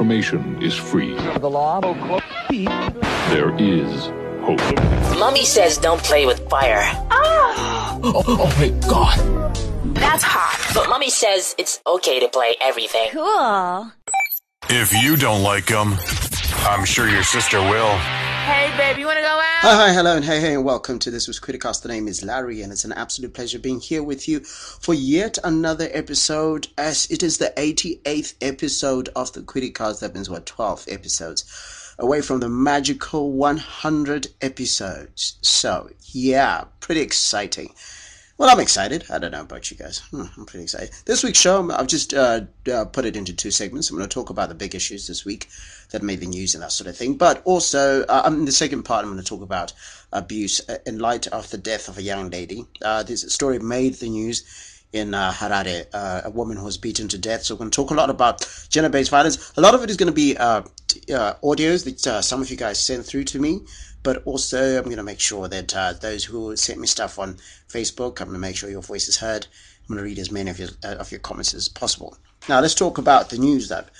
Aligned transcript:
information 0.00 0.62
is 0.62 0.74
free. 0.74 1.14
The 1.14 1.50
law. 1.50 1.78
There 3.28 3.54
is 3.58 4.06
hope. 4.40 5.18
Mummy 5.18 5.44
says 5.44 5.76
don't 5.76 6.02
play 6.02 6.24
with 6.24 6.48
fire. 6.48 6.80
Ah! 7.10 7.98
Oh, 8.02 8.24
oh 8.26 8.46
my 8.58 8.70
god. 8.88 9.18
That's 9.94 10.22
hot. 10.22 10.72
But 10.74 10.88
Mummy 10.88 11.10
says 11.10 11.54
it's 11.58 11.82
okay 11.86 12.18
to 12.18 12.28
play 12.28 12.56
everything. 12.62 13.10
Cool. 13.10 13.92
If 14.70 14.90
you 15.02 15.16
don't 15.18 15.42
like 15.42 15.66
them, 15.66 15.96
I'm 16.64 16.86
sure 16.86 17.06
your 17.06 17.22
sister 17.22 17.58
will. 17.58 18.29
Hey, 18.50 18.76
babe, 18.76 18.98
you 18.98 19.06
want 19.06 19.18
to 19.18 19.22
go 19.22 19.28
out? 19.28 19.60
Hi, 19.60 19.76
hi, 19.76 19.92
hello, 19.92 20.16
and 20.16 20.24
hey, 20.24 20.40
hey, 20.40 20.54
and 20.54 20.64
welcome 20.64 20.98
to 20.98 21.10
this 21.12 21.28
was 21.28 21.38
Criticast. 21.38 21.82
The 21.82 21.88
name 21.88 22.08
is 22.08 22.24
Larry, 22.24 22.62
and 22.62 22.72
it's 22.72 22.84
an 22.84 22.90
absolute 22.92 23.32
pleasure 23.32 23.60
being 23.60 23.78
here 23.78 24.02
with 24.02 24.26
you 24.26 24.40
for 24.40 24.92
yet 24.92 25.38
another 25.44 25.88
episode. 25.92 26.66
As 26.76 27.08
it 27.12 27.22
is 27.22 27.38
the 27.38 27.52
88th 27.56 28.34
episode 28.40 29.08
of 29.14 29.32
the 29.34 29.42
Criticast, 29.42 30.00
that 30.00 30.16
means 30.16 30.28
what 30.28 30.46
12 30.46 30.86
episodes 30.88 31.94
away 31.96 32.22
from 32.22 32.40
the 32.40 32.48
magical 32.48 33.30
100 33.30 34.26
episodes. 34.42 35.38
So, 35.42 35.88
yeah, 36.12 36.64
pretty 36.80 37.02
exciting. 37.02 37.72
Well, 38.40 38.48
I'm 38.48 38.60
excited. 38.60 39.04
I 39.10 39.18
don't 39.18 39.32
know 39.32 39.42
about 39.42 39.70
you 39.70 39.76
guys. 39.76 39.98
Hmm, 39.98 40.24
I'm 40.38 40.46
pretty 40.46 40.62
excited. 40.62 40.92
This 41.04 41.22
week's 41.22 41.38
show, 41.38 41.70
I've 41.72 41.88
just 41.88 42.14
uh, 42.14 42.40
uh, 42.72 42.86
put 42.86 43.04
it 43.04 43.14
into 43.14 43.34
two 43.34 43.50
segments. 43.50 43.90
I'm 43.90 43.98
going 43.98 44.08
to 44.08 44.14
talk 44.14 44.30
about 44.30 44.48
the 44.48 44.54
big 44.54 44.74
issues 44.74 45.06
this 45.06 45.26
week 45.26 45.50
that 45.90 46.02
made 46.02 46.20
the 46.20 46.26
news 46.26 46.54
and 46.54 46.62
that 46.62 46.72
sort 46.72 46.88
of 46.88 46.96
thing. 46.96 47.18
But 47.18 47.42
also, 47.44 48.02
uh, 48.04 48.22
in 48.28 48.46
the 48.46 48.52
second 48.52 48.84
part, 48.84 49.04
I'm 49.04 49.12
going 49.12 49.22
to 49.22 49.28
talk 49.28 49.42
about 49.42 49.74
abuse 50.10 50.66
uh, 50.70 50.78
in 50.86 50.98
light 50.98 51.26
of 51.26 51.50
the 51.50 51.58
death 51.58 51.90
of 51.90 51.98
a 51.98 52.02
young 52.02 52.30
lady. 52.30 52.64
Uh, 52.80 53.02
this 53.02 53.30
story 53.30 53.58
made 53.58 53.92
the 53.96 54.08
news 54.08 54.86
in 54.94 55.12
uh, 55.12 55.32
Harare, 55.32 55.84
uh, 55.92 56.22
a 56.24 56.30
woman 56.30 56.56
who 56.56 56.64
was 56.64 56.78
beaten 56.78 57.08
to 57.08 57.18
death. 57.18 57.42
So 57.42 57.54
we're 57.54 57.58
going 57.58 57.72
to 57.72 57.76
talk 57.76 57.90
a 57.90 57.94
lot 57.94 58.08
about 58.08 58.48
gender-based 58.70 59.10
violence. 59.10 59.52
A 59.58 59.60
lot 59.60 59.74
of 59.74 59.82
it 59.82 59.90
is 59.90 59.98
going 59.98 60.10
to 60.10 60.14
be 60.14 60.34
uh, 60.38 60.62
uh, 61.14 61.34
audios 61.44 61.84
that 61.84 62.24
some 62.24 62.40
of 62.40 62.50
you 62.50 62.56
guys 62.56 62.82
sent 62.82 63.04
through 63.04 63.24
to 63.24 63.38
me, 63.38 63.60
but 64.02 64.22
also 64.24 64.78
I'm 64.78 64.84
going 64.84 64.96
to 64.96 65.02
make 65.02 65.20
sure 65.20 65.48
that 65.48 65.76
uh, 65.76 65.92
those 65.92 66.24
who 66.24 66.56
sent 66.56 66.80
me 66.80 66.86
stuff 66.86 67.18
on 67.18 67.36
Facebook, 67.68 68.20
I'm 68.20 68.28
going 68.28 68.34
to 68.34 68.38
make 68.38 68.56
sure 68.56 68.70
your 68.70 68.82
voice 68.82 69.08
is 69.08 69.18
heard. 69.18 69.46
I'm 69.82 69.96
going 69.96 69.98
to 69.98 70.04
read 70.04 70.18
as 70.18 70.30
many 70.30 70.50
of 70.50 70.58
your 70.58 70.70
uh, 70.84 70.96
of 70.98 71.10
your 71.10 71.20
comments 71.20 71.54
as 71.54 71.68
possible. 71.68 72.16
Now 72.48 72.60
let's 72.60 72.74
talk 72.74 72.98
about 72.98 73.30
the 73.30 73.38
news 73.38 73.68
that 73.68 73.90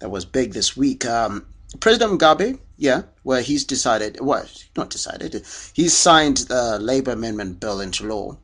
that 0.00 0.10
was 0.10 0.24
big 0.24 0.52
this 0.52 0.76
week. 0.76 1.06
Um, 1.06 1.46
President 1.80 2.12
Mugabe, 2.12 2.58
yeah, 2.76 3.02
where 3.22 3.42
he's 3.42 3.64
decided, 3.64 4.18
well, 4.20 4.46
not 4.76 4.90
decided, 4.90 5.44
he's 5.72 5.96
signed 5.96 6.38
the 6.38 6.78
Labour 6.78 7.12
Amendment 7.12 7.60
Bill 7.60 7.80
into 7.80 8.06
law. 8.06 8.36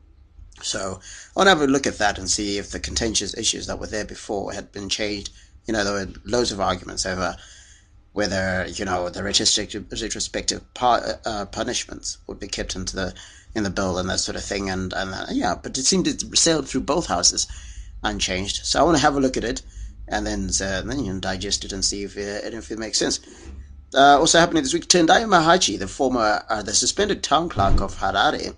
So 0.61 0.99
I'll 1.35 1.45
have 1.45 1.61
a 1.61 1.67
look 1.67 1.87
at 1.87 1.97
that 1.97 2.19
and 2.19 2.29
see 2.29 2.57
if 2.57 2.71
the 2.71 2.79
contentious 2.79 3.35
issues 3.37 3.67
that 3.67 3.79
were 3.79 3.87
there 3.87 4.05
before 4.05 4.53
had 4.53 4.71
been 4.71 4.89
changed. 4.89 5.31
You 5.65 5.73
know, 5.73 5.83
there 5.83 5.93
were 5.93 6.13
loads 6.25 6.51
of 6.51 6.59
arguments 6.59 7.05
over 7.05 7.35
whether 8.13 8.65
you 8.67 8.85
know 8.85 9.09
the 9.09 9.23
retrospective, 9.23 10.61
uh, 10.81 11.45
punishments 11.45 12.17
would 12.27 12.39
be 12.39 12.47
kept 12.47 12.75
into 12.75 12.95
the 12.95 13.13
in 13.55 13.63
the 13.63 13.69
bill 13.69 13.97
and 13.97 14.09
that 14.09 14.19
sort 14.19 14.35
of 14.35 14.43
thing. 14.43 14.69
And 14.69 14.93
and 14.93 15.13
uh, 15.13 15.25
yeah, 15.31 15.55
but 15.61 15.77
it 15.77 15.85
seemed 15.85 16.07
it 16.07 16.23
sailed 16.37 16.67
through 16.67 16.81
both 16.81 17.07
houses 17.07 17.47
unchanged. 18.03 18.65
So 18.65 18.79
I 18.79 18.83
want 18.83 18.97
to 18.97 19.03
have 19.03 19.15
a 19.15 19.19
look 19.19 19.37
at 19.37 19.43
it 19.43 19.61
and 20.07 20.27
then 20.27 20.49
uh, 20.61 20.81
then 20.81 21.03
you 21.03 21.19
digest 21.19 21.65
it 21.65 21.71
and 21.71 21.83
see 21.83 22.03
if 22.03 22.17
it, 22.17 22.53
if 22.53 22.69
it 22.71 22.79
makes 22.79 22.99
sense. 22.99 23.19
Uh, 23.93 24.17
also 24.19 24.39
happening 24.39 24.63
this 24.63 24.73
week, 24.73 24.87
Tendai 24.87 25.23
Mahachi, 25.25 25.77
the 25.77 25.87
former 25.87 26.43
uh, 26.49 26.61
the 26.61 26.73
suspended 26.73 27.23
town 27.23 27.49
clerk 27.49 27.81
of 27.81 27.97
Harare, 27.97 28.55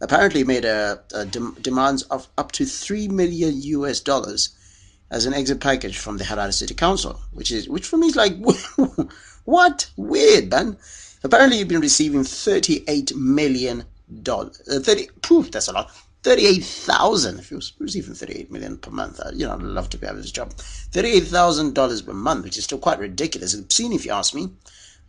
apparently 0.00 0.44
made 0.44 0.64
a, 0.64 1.00
a 1.14 1.24
dem- 1.24 1.56
demands 1.60 2.02
of 2.04 2.28
up 2.36 2.52
to 2.52 2.64
three 2.64 3.08
million 3.08 3.60
US 3.62 4.00
dollars 4.00 4.50
as 5.10 5.26
an 5.26 5.34
exit 5.34 5.60
package 5.60 5.98
from 5.98 6.18
the 6.18 6.24
Harare 6.24 6.52
City 6.52 6.74
Council, 6.74 7.20
which 7.32 7.50
is 7.50 7.68
which 7.68 7.86
for 7.86 7.96
me 7.96 8.08
is 8.08 8.16
like 8.16 8.34
what 9.44 9.90
weird 9.96 10.50
man. 10.50 10.76
Apparently, 11.24 11.58
you've 11.58 11.68
been 11.68 11.80
receiving 11.80 12.24
thirty-eight 12.24 13.14
million 13.16 13.84
dollars. 14.22 14.60
Uh, 14.70 14.80
Thirty, 14.80 15.08
poof, 15.22 15.50
that's 15.50 15.68
a 15.68 15.72
lot. 15.72 15.90
Thirty-eight 16.22 16.64
thousand. 16.64 17.38
If 17.38 17.50
you're 17.50 17.60
receiving 17.78 18.14
thirty-eight 18.14 18.50
million 18.50 18.76
per 18.76 18.90
month, 18.90 19.20
uh, 19.20 19.30
you 19.34 19.46
know, 19.46 19.54
I'd 19.54 19.62
love 19.62 19.88
to 19.90 19.98
be 19.98 20.06
having 20.06 20.22
this 20.22 20.30
job. 20.30 20.52
Thirty-eight 20.52 21.24
thousand 21.24 21.74
dollars 21.74 22.02
per 22.02 22.12
month, 22.12 22.44
which 22.44 22.58
is 22.58 22.64
still 22.64 22.78
quite 22.78 22.98
ridiculous. 22.98 23.54
Obscene, 23.54 23.92
if 23.92 24.04
you 24.04 24.12
ask 24.12 24.34
me, 24.34 24.50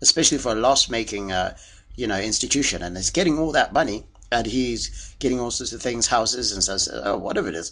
especially 0.02 0.38
for 0.38 0.54
a 0.54 0.56
loss-making, 0.56 1.32
uh, 1.32 1.58
you 1.96 2.08
know, 2.08 2.20
institution, 2.20 2.82
and 2.82 2.98
it's 2.98 3.10
getting 3.10 3.38
all 3.38 3.52
that 3.52 3.74
money, 3.74 4.06
and 4.32 4.48
he's 4.48 5.16
getting 5.20 5.40
all 5.40 5.52
sorts 5.52 5.74
of 5.74 5.82
things, 5.82 6.08
houses, 6.08 6.54
and 6.54 6.64
says, 6.64 6.88
uh, 6.88 7.18
whatever 7.18 7.50
it 7.50 7.56
is 7.56 7.72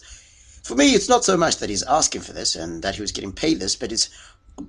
for 0.68 0.74
me, 0.74 0.92
it's 0.92 1.08
not 1.08 1.24
so 1.24 1.34
much 1.34 1.56
that 1.56 1.70
he's 1.70 1.82
asking 1.84 2.20
for 2.20 2.34
this 2.34 2.54
and 2.54 2.82
that 2.82 2.94
he 2.96 3.00
was 3.00 3.10
getting 3.10 3.32
paid 3.32 3.58
this, 3.58 3.74
but 3.74 3.90
it's 3.90 4.10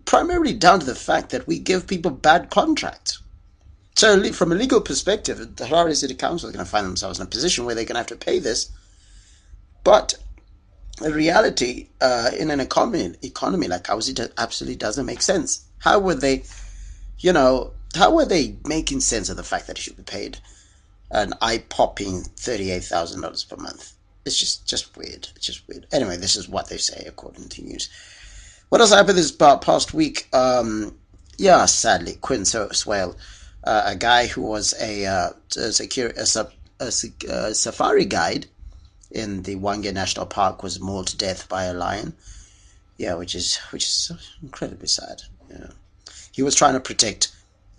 primarily 0.05 0.53
down 0.53 0.79
to 0.79 0.85
the 0.85 0.95
fact 0.95 1.29
that 1.31 1.45
we 1.45 1.59
give 1.59 1.87
people 1.87 2.09
bad 2.09 2.49
contracts. 2.49 3.19
So, 3.97 4.31
from 4.31 4.53
a 4.53 4.55
legal 4.55 4.79
perspective, 4.79 5.57
the 5.57 5.65
Harare 5.65 5.93
City 5.93 6.13
Council 6.13 6.47
are 6.47 6.53
going 6.53 6.63
to 6.63 6.71
find 6.71 6.87
themselves 6.87 7.19
in 7.19 7.25
a 7.25 7.29
position 7.29 7.65
where 7.65 7.75
they're 7.75 7.83
going 7.83 7.95
to 7.95 7.99
have 7.99 8.07
to 8.07 8.15
pay 8.15 8.39
this. 8.39 8.71
But 9.83 10.13
the 11.01 11.13
reality, 11.13 11.89
uh, 11.99 12.31
in 12.39 12.49
an 12.49 12.61
economy 12.61 13.15
economy 13.21 13.67
like 13.67 13.89
ours, 13.89 14.07
it 14.07 14.21
absolutely 14.37 14.77
doesn't 14.77 15.05
make 15.05 15.21
sense. 15.21 15.65
How 15.79 15.99
would 15.99 16.21
they, 16.21 16.45
you 17.17 17.33
know, 17.33 17.73
how 17.93 18.15
were 18.15 18.25
they 18.25 18.55
making 18.65 19.01
sense 19.01 19.27
of 19.27 19.35
the 19.35 19.43
fact 19.43 19.67
that 19.67 19.77
he 19.77 19.83
should 19.83 19.97
be 19.97 20.03
paid 20.03 20.37
an 21.11 21.33
thirty-eight 21.41 22.85
thousand 22.85 23.19
dollars 23.19 23.43
per 23.43 23.57
month? 23.57 23.95
It's 24.29 24.39
just 24.39 24.67
just 24.67 24.95
weird. 24.95 25.27
It's 25.35 25.47
just 25.47 25.67
weird. 25.67 25.87
Anyway, 25.91 26.17
this 26.17 26.35
is 26.35 26.47
what 26.47 26.69
they 26.69 26.77
say 26.77 27.03
according 27.07 27.49
to 27.49 27.63
news. 27.63 27.89
What 28.69 28.79
else 28.79 28.93
happened 28.93 29.17
this 29.17 29.31
past 29.31 29.93
week? 29.93 30.27
Um, 30.31 30.95
yeah, 31.37 31.65
sadly, 31.65 32.17
Quinn 32.21 32.45
Swale, 32.45 33.15
uh, 33.63 33.83
a 33.85 33.95
guy 33.95 34.27
who 34.27 34.41
was 34.41 34.75
a, 34.79 35.05
uh, 35.05 35.29
secure, 35.71 36.09
a, 36.09 36.45
a, 36.79 36.91
a, 37.29 37.53
safari 37.55 38.05
guide 38.05 38.45
in 39.09 39.41
the 39.41 39.55
Hwange 39.55 39.91
National 39.91 40.27
Park, 40.27 40.61
was 40.61 40.79
mauled 40.79 41.07
to 41.07 41.17
death 41.17 41.49
by 41.49 41.63
a 41.63 41.73
lion. 41.73 42.13
Yeah, 42.97 43.15
which 43.15 43.33
is 43.33 43.55
which 43.71 43.85
is 43.85 44.11
incredibly 44.43 44.87
sad. 44.87 45.23
Yeah. 45.49 45.71
He 46.31 46.43
was 46.43 46.53
trying 46.53 46.73
to 46.73 46.79
protect 46.79 47.31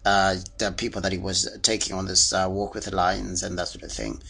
uh, 0.05 0.37
the 0.59 0.73
people 0.73 1.03
that 1.03 1.13
he 1.13 1.19
was 1.19 1.49
taking 1.63 1.95
on 1.95 2.07
this 2.07 2.33
uh, 2.33 2.49
walk 2.49 2.75
with 2.75 2.87
the 2.87 2.97
lions 2.97 3.45
and 3.45 3.57
that 3.59 3.69
sort 3.69 3.85
of 3.85 3.93
thing 3.93 4.21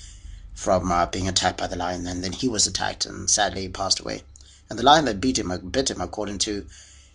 from 0.61 0.93
uh, 0.93 1.07
being 1.07 1.27
attacked 1.27 1.57
by 1.57 1.67
the 1.67 1.75
lion, 1.75 2.07
and 2.07 2.23
then 2.23 2.33
he 2.33 2.47
was 2.47 2.67
attacked 2.67 3.07
and 3.07 3.31
sadly 3.31 3.67
passed 3.67 3.99
away. 3.99 4.21
And 4.69 4.79
the 4.79 4.83
lion 4.83 5.07
that 5.07 5.19
beat 5.19 5.39
him, 5.39 5.51
bit 5.71 5.91
him, 5.91 6.03
according 6.03 6.37
to 6.41 6.67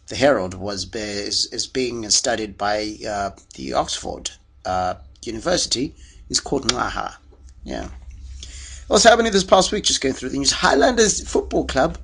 the 0.07 0.15
Herald, 0.15 0.55
was 0.55 0.89
is, 0.95 1.45
is 1.53 1.67
being 1.67 2.09
studied 2.09 2.57
by 2.57 2.95
uh, 3.07 3.29
the 3.53 3.73
Oxford 3.73 4.31
uh, 4.65 4.95
University. 5.23 5.93
It's 6.27 6.39
called 6.39 6.67
Naha. 6.69 7.17
Yeah. 7.63 7.89
What's 8.87 9.03
happening 9.03 9.31
this 9.31 9.43
past 9.43 9.71
week? 9.71 9.83
Just 9.83 10.01
going 10.01 10.15
through 10.15 10.29
the 10.29 10.39
news. 10.39 10.51
Highlanders 10.51 11.21
Football 11.29 11.67
Club 11.67 11.99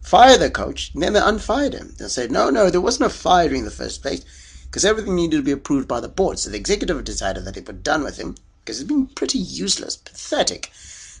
fired 0.00 0.40
their 0.40 0.48
coach, 0.48 0.92
and 0.94 1.02
then 1.02 1.12
they 1.12 1.20
unfired 1.20 1.74
him. 1.74 1.94
They 1.98 2.08
said, 2.08 2.32
no, 2.32 2.48
no, 2.48 2.70
there 2.70 2.80
wasn't 2.80 3.10
a 3.10 3.14
firing 3.14 3.58
in 3.58 3.64
the 3.66 3.70
first 3.70 4.00
place 4.00 4.24
because 4.64 4.86
everything 4.86 5.14
needed 5.14 5.36
to 5.36 5.42
be 5.42 5.52
approved 5.52 5.88
by 5.88 6.00
the 6.00 6.08
board. 6.08 6.38
So 6.38 6.48
the 6.48 6.56
executive 6.56 7.04
decided 7.04 7.44
that 7.44 7.58
it 7.58 7.66
were 7.66 7.74
done 7.74 8.02
with 8.02 8.16
him 8.16 8.34
because 8.66 8.80
it's 8.80 8.88
been 8.88 9.06
pretty 9.06 9.38
useless, 9.38 9.96
pathetic. 9.96 10.72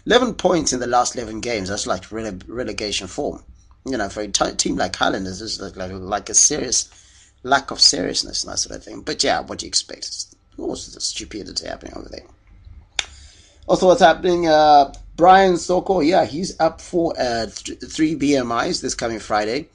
11 0.04 0.34
points 0.34 0.72
in 0.72 0.80
the 0.80 0.86
last 0.86 1.14
11 1.14 1.40
games, 1.40 1.68
that's 1.68 1.86
like 1.86 2.02
rele- 2.08 2.42
relegation 2.48 3.06
form. 3.06 3.42
You 3.86 3.96
know, 3.96 4.08
for 4.08 4.22
a 4.22 4.28
t- 4.28 4.52
team 4.56 4.76
like 4.76 4.96
Highlanders, 4.96 5.40
it's 5.40 5.60
like, 5.60 5.76
like, 5.76 5.92
like 5.92 6.28
a 6.28 6.34
serious 6.34 6.90
lack 7.44 7.70
of 7.70 7.80
seriousness 7.80 8.42
and 8.42 8.52
that 8.52 8.58
sort 8.58 8.76
of 8.76 8.84
thing. 8.84 9.02
But 9.02 9.22
yeah, 9.22 9.40
what 9.40 9.60
do 9.60 9.66
you 9.66 9.68
expect? 9.68 9.98
It's 9.98 10.34
all 10.58 10.74
sorts 10.74 10.96
of 10.96 11.02
stupidity 11.02 11.68
happening 11.68 11.94
over 11.96 12.08
there. 12.08 12.26
Also, 13.68 13.86
what's 13.86 14.00
happening? 14.00 14.48
Uh, 14.48 14.92
Brian 15.16 15.56
Soko, 15.56 16.00
yeah, 16.00 16.24
he's 16.24 16.58
up 16.60 16.80
for 16.80 17.14
uh, 17.18 17.46
th- 17.46 17.78
three 17.80 18.16
BMIs 18.16 18.82
this 18.82 18.94
coming 18.94 19.20
Friday. 19.20 19.68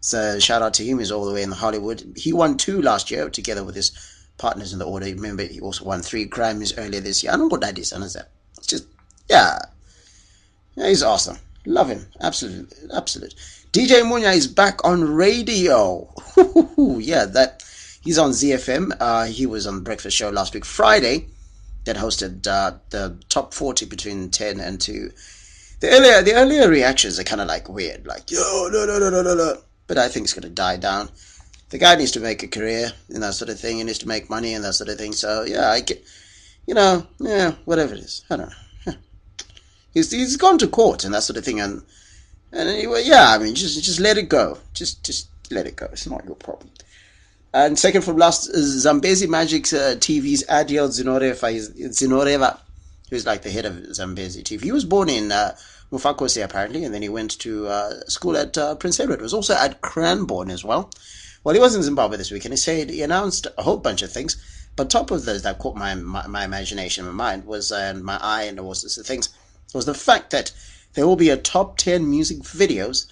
So 0.00 0.38
shout 0.38 0.62
out 0.62 0.74
to 0.74 0.84
him. 0.84 0.98
He's 0.98 1.12
all 1.12 1.26
the 1.26 1.34
way 1.34 1.42
in 1.42 1.52
Hollywood. 1.52 2.02
He 2.16 2.32
won 2.32 2.56
two 2.56 2.80
last 2.80 3.10
year 3.10 3.28
together 3.28 3.62
with 3.62 3.74
his 3.74 3.92
partners 4.40 4.72
in 4.72 4.78
the 4.78 4.86
order. 4.86 5.06
Remember, 5.06 5.44
he 5.44 5.60
also 5.60 5.84
won 5.84 6.00
three 6.00 6.26
Grammys 6.26 6.74
earlier 6.76 7.00
this 7.00 7.22
year. 7.22 7.30
I 7.30 7.36
don't 7.36 7.42
know 7.42 7.52
what 7.52 7.60
that 7.60 7.78
is, 7.78 7.90
that. 7.90 8.30
It's 8.56 8.66
just, 8.66 8.86
yeah. 9.28 9.58
Yeah, 10.74 10.88
he's 10.88 11.02
awesome. 11.02 11.36
Love 11.66 11.90
him. 11.90 12.06
Absolutely. 12.20 12.88
Absolute. 12.92 13.34
DJ 13.72 14.02
Munya 14.02 14.34
is 14.34 14.48
back 14.48 14.84
on 14.84 15.04
radio. 15.04 16.12
yeah, 16.98 17.26
that 17.26 17.62
he's 18.02 18.18
on 18.18 18.30
ZFM. 18.30 18.96
Uh, 18.98 19.26
he 19.26 19.46
was 19.46 19.66
on 19.66 19.84
Breakfast 19.84 20.16
Show 20.16 20.30
last 20.30 20.54
week, 20.54 20.64
Friday, 20.64 21.26
that 21.84 21.96
hosted 21.96 22.46
uh, 22.46 22.78
the 22.88 23.16
top 23.28 23.52
40 23.52 23.86
between 23.86 24.30
10 24.30 24.58
and 24.58 24.80
2. 24.80 25.10
The 25.80 25.88
earlier, 25.90 26.22
the 26.22 26.34
earlier 26.34 26.68
reactions 26.68 27.18
are 27.18 27.24
kind 27.24 27.40
of 27.40 27.46
like 27.46 27.68
weird, 27.68 28.06
like, 28.06 28.30
yo, 28.30 28.68
no, 28.72 28.86
no, 28.86 28.98
no, 28.98 29.10
no, 29.10 29.22
no, 29.22 29.34
no. 29.34 29.58
But 29.86 29.98
I 29.98 30.08
think 30.08 30.24
it's 30.24 30.34
going 30.34 30.42
to 30.42 30.48
die 30.48 30.76
down 30.76 31.10
the 31.70 31.78
guy 31.78 31.94
needs 31.94 32.10
to 32.12 32.20
make 32.20 32.42
a 32.42 32.48
career 32.48 32.92
and 33.08 33.22
that 33.22 33.34
sort 33.34 33.48
of 33.48 33.58
thing. 33.58 33.78
He 33.78 33.84
needs 33.84 33.98
to 33.98 34.08
make 34.08 34.28
money 34.28 34.54
and 34.54 34.64
that 34.64 34.74
sort 34.74 34.90
of 34.90 34.98
thing. 34.98 35.12
So 35.12 35.44
yeah, 35.44 35.70
I 35.70 35.80
get, 35.80 36.04
you 36.66 36.74
know, 36.74 37.06
yeah, 37.18 37.52
whatever 37.64 37.94
it 37.94 38.00
is. 38.00 38.24
I 38.30 38.36
don't 38.36 38.48
know. 38.48 38.94
He's 39.94 40.10
he's 40.10 40.36
gone 40.36 40.58
to 40.58 40.68
court 40.68 41.04
and 41.04 41.14
that 41.14 41.22
sort 41.24 41.36
of 41.36 41.44
thing, 41.44 41.60
and 41.60 41.82
and 42.52 42.68
anyway, 42.68 43.02
yeah, 43.04 43.30
I 43.30 43.38
mean, 43.38 43.54
just 43.54 43.82
just 43.82 44.00
let 44.00 44.18
it 44.18 44.28
go. 44.28 44.58
Just 44.72 45.04
just 45.04 45.28
let 45.50 45.66
it 45.66 45.76
go. 45.76 45.86
It's 45.86 46.06
not 46.06 46.24
your 46.24 46.36
problem. 46.36 46.70
And 47.52 47.76
second 47.76 48.02
from 48.02 48.16
last, 48.16 48.48
is 48.48 48.82
Zambezi 48.82 49.26
Magic's 49.26 49.72
uh, 49.72 49.96
TV's 49.98 50.44
Adiel 50.44 50.88
Zinoreva, 50.88 51.34
Zinoreva, 51.88 52.60
who's 53.10 53.26
like 53.26 53.42
the 53.42 53.50
head 53.50 53.66
of 53.66 53.92
Zambezi 53.92 54.44
TV. 54.44 54.62
He 54.62 54.70
was 54.70 54.84
born 54.84 55.08
in 55.08 55.32
uh, 55.32 55.56
Mufakose 55.90 56.44
apparently, 56.44 56.84
and 56.84 56.94
then 56.94 57.02
he 57.02 57.08
went 57.08 57.36
to 57.40 57.66
uh, 57.66 58.00
school 58.06 58.36
at 58.36 58.56
uh, 58.56 58.76
Prince 58.76 59.00
Edward. 59.00 59.18
He 59.18 59.24
was 59.24 59.34
also 59.34 59.54
at 59.54 59.80
Cranborne 59.80 60.52
as 60.52 60.64
well. 60.64 60.90
Well, 61.42 61.54
he 61.54 61.60
was 61.60 61.74
in 61.74 61.82
Zimbabwe 61.82 62.18
this 62.18 62.30
week, 62.30 62.44
and 62.44 62.52
he 62.52 62.58
said 62.58 62.90
he 62.90 63.02
announced 63.02 63.46
a 63.56 63.62
whole 63.62 63.78
bunch 63.78 64.02
of 64.02 64.12
things. 64.12 64.36
But 64.76 64.90
top 64.90 65.10
of 65.10 65.24
those 65.24 65.42
that 65.42 65.58
caught 65.58 65.76
my 65.76 65.94
my, 65.94 66.26
my 66.26 66.44
imagination, 66.44 67.06
my 67.06 67.12
mind 67.12 67.46
was, 67.46 67.72
uh, 67.72 67.76
and 67.76 68.04
my 68.04 68.18
eye, 68.20 68.42
and 68.42 68.60
all 68.60 68.74
sorts 68.74 68.98
of 68.98 69.06
things, 69.06 69.30
was 69.74 69.86
the 69.86 69.94
fact 69.94 70.30
that 70.30 70.52
there 70.92 71.06
will 71.06 71.16
be 71.16 71.30
a 71.30 71.36
top 71.36 71.78
ten 71.78 72.08
music 72.08 72.38
videos 72.38 73.06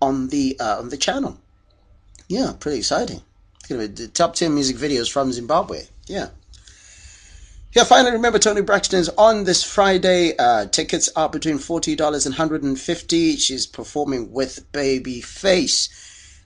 on 0.00 0.28
the 0.28 0.56
uh, 0.60 0.78
on 0.78 0.90
the 0.90 0.96
channel. 0.96 1.38
Yeah, 2.28 2.52
pretty 2.58 2.78
exciting. 2.78 3.22
It's 3.56 3.68
gonna 3.68 3.88
be 3.88 3.94
the 4.04 4.08
top 4.08 4.36
ten 4.36 4.54
music 4.54 4.76
videos 4.76 5.10
from 5.10 5.32
Zimbabwe. 5.32 5.86
Yeah. 6.06 6.28
Yeah, 7.72 7.84
finally, 7.84 8.12
remember 8.12 8.38
Toni 8.38 8.60
Braxton 8.60 9.00
is 9.00 9.08
on 9.16 9.44
this 9.44 9.64
Friday. 9.64 10.36
Uh, 10.36 10.66
tickets 10.66 11.08
are 11.16 11.30
between 11.30 11.56
$40 11.56 12.26
and 12.26 12.34
150. 12.34 13.36
She's 13.36 13.66
performing 13.66 14.30
with 14.30 14.70
Babyface 14.72 15.88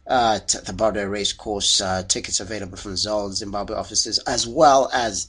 uh, 0.06 0.38
at 0.43 0.49
the 0.67 0.73
Borrowdale 0.73 1.11
Race 1.11 1.32
Course. 1.32 1.81
Uh, 1.81 2.03
tickets 2.03 2.41
available 2.41 2.76
from 2.76 2.93
ZOL 2.93 3.32
Zimbabwe 3.32 3.76
offices, 3.76 4.19
as 4.20 4.47
well 4.47 4.91
as 4.93 5.29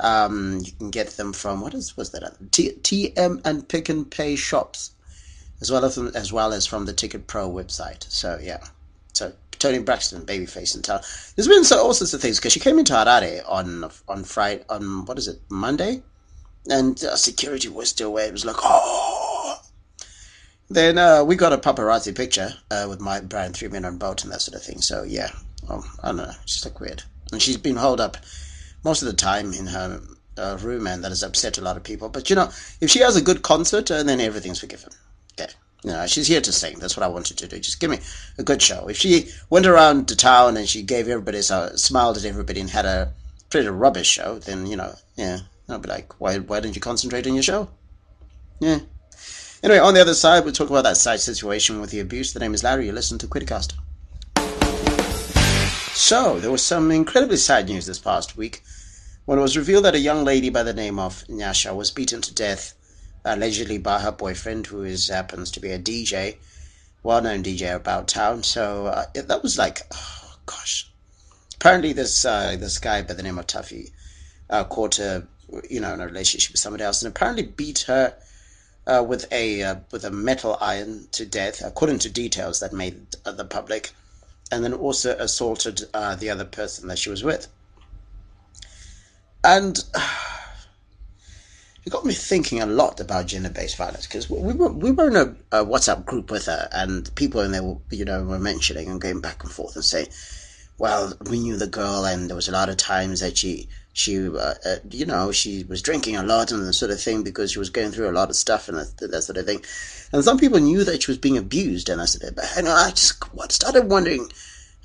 um, 0.00 0.60
you 0.64 0.72
can 0.72 0.90
get 0.90 1.08
them 1.10 1.32
from, 1.32 1.60
what 1.60 1.74
is 1.74 1.96
was 1.96 2.10
that? 2.10 2.36
T- 2.52 2.72
TM 2.82 3.40
and 3.44 3.68
Pick 3.68 3.88
and 3.88 4.10
Pay 4.10 4.36
shops, 4.36 4.92
as 5.60 5.70
well 5.70 5.84
as, 5.84 5.94
from, 5.94 6.08
as 6.14 6.32
well 6.32 6.52
as 6.52 6.66
from 6.66 6.86
the 6.86 6.92
Ticket 6.92 7.26
Pro 7.26 7.50
website. 7.50 8.10
So, 8.10 8.38
yeah. 8.42 8.64
So 9.12 9.32
Toni 9.58 9.80
Braxton, 9.80 10.24
babyface 10.24 10.74
and 10.74 10.84
town. 10.84 11.00
There's 11.34 11.48
been 11.48 11.64
so, 11.64 11.82
all 11.82 11.94
sorts 11.94 12.14
of 12.14 12.20
things 12.20 12.38
because 12.38 12.52
she 12.52 12.60
came 12.60 12.78
into 12.78 12.92
Harare 12.92 13.42
on 13.48 13.90
on 14.08 14.24
Friday 14.24 14.64
on 14.68 15.04
what 15.06 15.18
is 15.18 15.26
it 15.26 15.40
Monday, 15.48 16.02
and 16.68 17.02
uh, 17.02 17.16
security 17.16 17.68
was 17.68 17.88
still 17.88 18.12
where 18.12 18.28
it 18.28 18.32
was 18.32 18.44
like 18.44 18.56
oh. 18.62 19.17
Then 20.70 20.98
uh, 20.98 21.24
we 21.24 21.36
got 21.36 21.52
a 21.52 21.58
paparazzi 21.58 22.14
picture 22.14 22.50
uh, 22.70 22.86
with 22.88 23.00
my 23.00 23.20
brand 23.20 23.56
three 23.56 23.68
men 23.68 23.84
on 23.84 23.96
boat 23.96 24.22
and 24.22 24.32
that 24.32 24.42
sort 24.42 24.56
of 24.56 24.62
thing. 24.62 24.80
So 24.80 25.02
yeah, 25.02 25.30
well, 25.68 25.84
I 26.02 26.08
don't 26.08 26.18
know, 26.18 26.32
it's 26.42 26.54
just 26.54 26.64
like 26.64 26.80
weird. 26.80 27.02
And 27.32 27.40
she's 27.40 27.56
been 27.56 27.76
holed 27.76 28.00
up 28.00 28.16
most 28.84 29.02
of 29.02 29.06
the 29.06 29.14
time 29.14 29.52
in 29.52 29.66
her 29.66 30.00
uh, 30.36 30.58
room, 30.60 30.86
and 30.86 31.02
that 31.04 31.10
has 31.10 31.22
upset 31.22 31.58
a 31.58 31.62
lot 31.62 31.76
of 31.76 31.84
people. 31.84 32.08
But 32.08 32.30
you 32.30 32.36
know, 32.36 32.50
if 32.80 32.90
she 32.90 33.00
has 33.00 33.16
a 33.16 33.22
good 33.22 33.42
concert, 33.42 33.90
uh, 33.90 34.02
then 34.02 34.20
everything's 34.20 34.60
forgiven. 34.60 34.92
Okay. 35.38 35.52
You 35.84 35.92
know, 35.92 36.06
she's 36.06 36.26
here 36.26 36.40
to 36.40 36.52
sing. 36.52 36.78
That's 36.78 36.96
what 36.96 37.04
I 37.04 37.08
wanted 37.08 37.38
to 37.38 37.48
do. 37.48 37.58
Just 37.58 37.80
give 37.80 37.90
me 37.90 38.00
a 38.36 38.42
good 38.42 38.60
show. 38.60 38.88
If 38.88 38.96
she 38.96 39.28
went 39.48 39.66
around 39.66 40.08
the 40.08 40.16
town 40.16 40.56
and 40.56 40.68
she 40.68 40.82
gave 40.82 41.08
everybody, 41.08 41.40
so, 41.42 41.70
smiled 41.76 42.16
at 42.16 42.24
everybody 42.24 42.60
and 42.60 42.70
had 42.70 42.84
a 42.84 43.12
pretty 43.48 43.68
rubbish 43.68 44.08
show, 44.08 44.38
then, 44.38 44.66
you 44.66 44.76
know, 44.76 44.94
yeah, 45.16 45.38
I'd 45.68 45.82
be 45.82 45.88
like, 45.88 46.20
why, 46.20 46.38
why 46.38 46.60
didn't 46.60 46.74
you 46.74 46.80
concentrate 46.80 47.26
on 47.26 47.34
your 47.34 47.44
show? 47.44 47.68
Yeah. 48.60 48.80
Anyway, 49.60 49.80
on 49.80 49.92
the 49.92 50.00
other 50.00 50.14
side, 50.14 50.44
we'll 50.44 50.52
talk 50.52 50.70
about 50.70 50.84
that 50.84 50.96
side 50.96 51.18
situation 51.18 51.80
with 51.80 51.90
the 51.90 51.98
abuse. 51.98 52.32
The 52.32 52.38
name 52.38 52.54
is 52.54 52.62
Larry. 52.62 52.86
You 52.86 52.92
listen 52.92 53.18
to 53.18 53.26
Criticast. 53.26 53.72
So, 55.94 56.38
there 56.38 56.52
was 56.52 56.64
some 56.64 56.92
incredibly 56.92 57.38
sad 57.38 57.68
news 57.68 57.86
this 57.86 57.98
past 57.98 58.36
week 58.36 58.62
when 59.24 59.36
it 59.36 59.42
was 59.42 59.56
revealed 59.56 59.84
that 59.84 59.96
a 59.96 59.98
young 59.98 60.24
lady 60.24 60.48
by 60.48 60.62
the 60.62 60.72
name 60.72 61.00
of 61.00 61.24
Nyasha 61.26 61.74
was 61.74 61.90
beaten 61.90 62.20
to 62.22 62.32
death 62.32 62.74
allegedly 63.24 63.78
by 63.78 63.98
her 63.98 64.12
boyfriend, 64.12 64.68
who 64.68 64.84
is 64.84 65.08
happens 65.08 65.50
to 65.50 65.60
be 65.60 65.72
a 65.72 65.78
DJ, 65.78 66.36
well-known 67.02 67.42
DJ 67.42 67.74
about 67.74 68.06
town. 68.06 68.44
So 68.44 68.86
uh, 68.86 69.06
that 69.14 69.42
was 69.42 69.58
like, 69.58 69.82
oh 69.92 70.36
gosh. 70.46 70.88
Apparently, 71.56 71.92
this 71.92 72.24
uh, 72.24 72.56
this 72.60 72.78
guy 72.78 73.02
by 73.02 73.14
the 73.14 73.24
name 73.24 73.38
of 73.40 73.48
Tuffy 73.48 73.90
uh, 74.48 74.62
caught 74.62 74.94
her, 74.94 75.26
you 75.68 75.80
know, 75.80 75.94
in 75.94 76.00
a 76.00 76.06
relationship 76.06 76.52
with 76.52 76.60
somebody 76.60 76.84
else, 76.84 77.02
and 77.02 77.10
apparently 77.10 77.42
beat 77.42 77.80
her 77.88 78.14
uh, 78.88 79.04
with 79.06 79.30
a 79.30 79.62
uh, 79.62 79.76
with 79.92 80.04
a 80.04 80.10
metal 80.10 80.56
iron 80.60 81.06
to 81.12 81.26
death, 81.26 81.62
according 81.64 81.98
to 82.00 82.10
details 82.10 82.60
that 82.60 82.72
made 82.72 83.12
the 83.24 83.44
public, 83.44 83.90
and 84.50 84.64
then 84.64 84.72
also 84.72 85.16
assaulted 85.18 85.82
uh, 85.92 86.16
the 86.16 86.30
other 86.30 86.46
person 86.46 86.88
that 86.88 86.98
she 86.98 87.10
was 87.10 87.22
with. 87.22 87.46
And 89.44 89.78
it 91.84 91.90
got 91.90 92.06
me 92.06 92.14
thinking 92.14 92.60
a 92.62 92.66
lot 92.66 92.98
about 92.98 93.26
gender-based 93.26 93.76
violence 93.76 94.06
because 94.06 94.30
we 94.30 94.54
were 94.54 94.72
we 94.72 94.90
were 94.90 95.08
in 95.08 95.16
a, 95.16 95.60
a, 95.60 95.64
WhatsApp 95.64 96.06
group 96.06 96.30
with 96.30 96.46
her, 96.46 96.68
and 96.72 97.14
people 97.14 97.42
in 97.42 97.52
there, 97.52 97.76
you 97.90 98.06
know, 98.06 98.24
were 98.24 98.38
mentioning 98.38 98.88
and 98.88 99.00
going 99.00 99.20
back 99.20 99.44
and 99.44 99.52
forth 99.52 99.76
and 99.76 99.84
saying, 99.84 100.08
"Well, 100.78 101.12
we 101.28 101.40
knew 101.40 101.58
the 101.58 101.66
girl, 101.66 102.06
and 102.06 102.30
there 102.30 102.36
was 102.36 102.48
a 102.48 102.52
lot 102.52 102.70
of 102.70 102.78
times 102.78 103.20
that 103.20 103.36
she." 103.36 103.68
She, 103.98 104.28
uh, 104.28 104.54
uh, 104.64 104.76
you 104.90 105.06
know, 105.06 105.32
she 105.32 105.64
was 105.64 105.82
drinking 105.82 106.14
a 106.14 106.22
lot 106.22 106.52
and 106.52 106.64
that 106.64 106.74
sort 106.74 106.92
of 106.92 107.00
thing 107.00 107.24
because 107.24 107.50
she 107.50 107.58
was 107.58 107.68
going 107.68 107.90
through 107.90 108.08
a 108.08 108.18
lot 108.18 108.30
of 108.30 108.36
stuff 108.36 108.68
and 108.68 108.78
that, 108.78 109.10
that 109.10 109.22
sort 109.22 109.38
of 109.38 109.46
thing. 109.46 109.60
And 110.12 110.22
some 110.22 110.38
people 110.38 110.60
knew 110.60 110.84
that 110.84 111.02
she 111.02 111.10
was 111.10 111.18
being 111.18 111.36
abused, 111.36 111.88
and 111.88 112.00
I 112.00 112.06
but 112.32 112.44
you 112.56 112.62
know, 112.62 112.74
I 112.74 112.90
just 112.90 113.14
started 113.50 113.90
wondering 113.90 114.30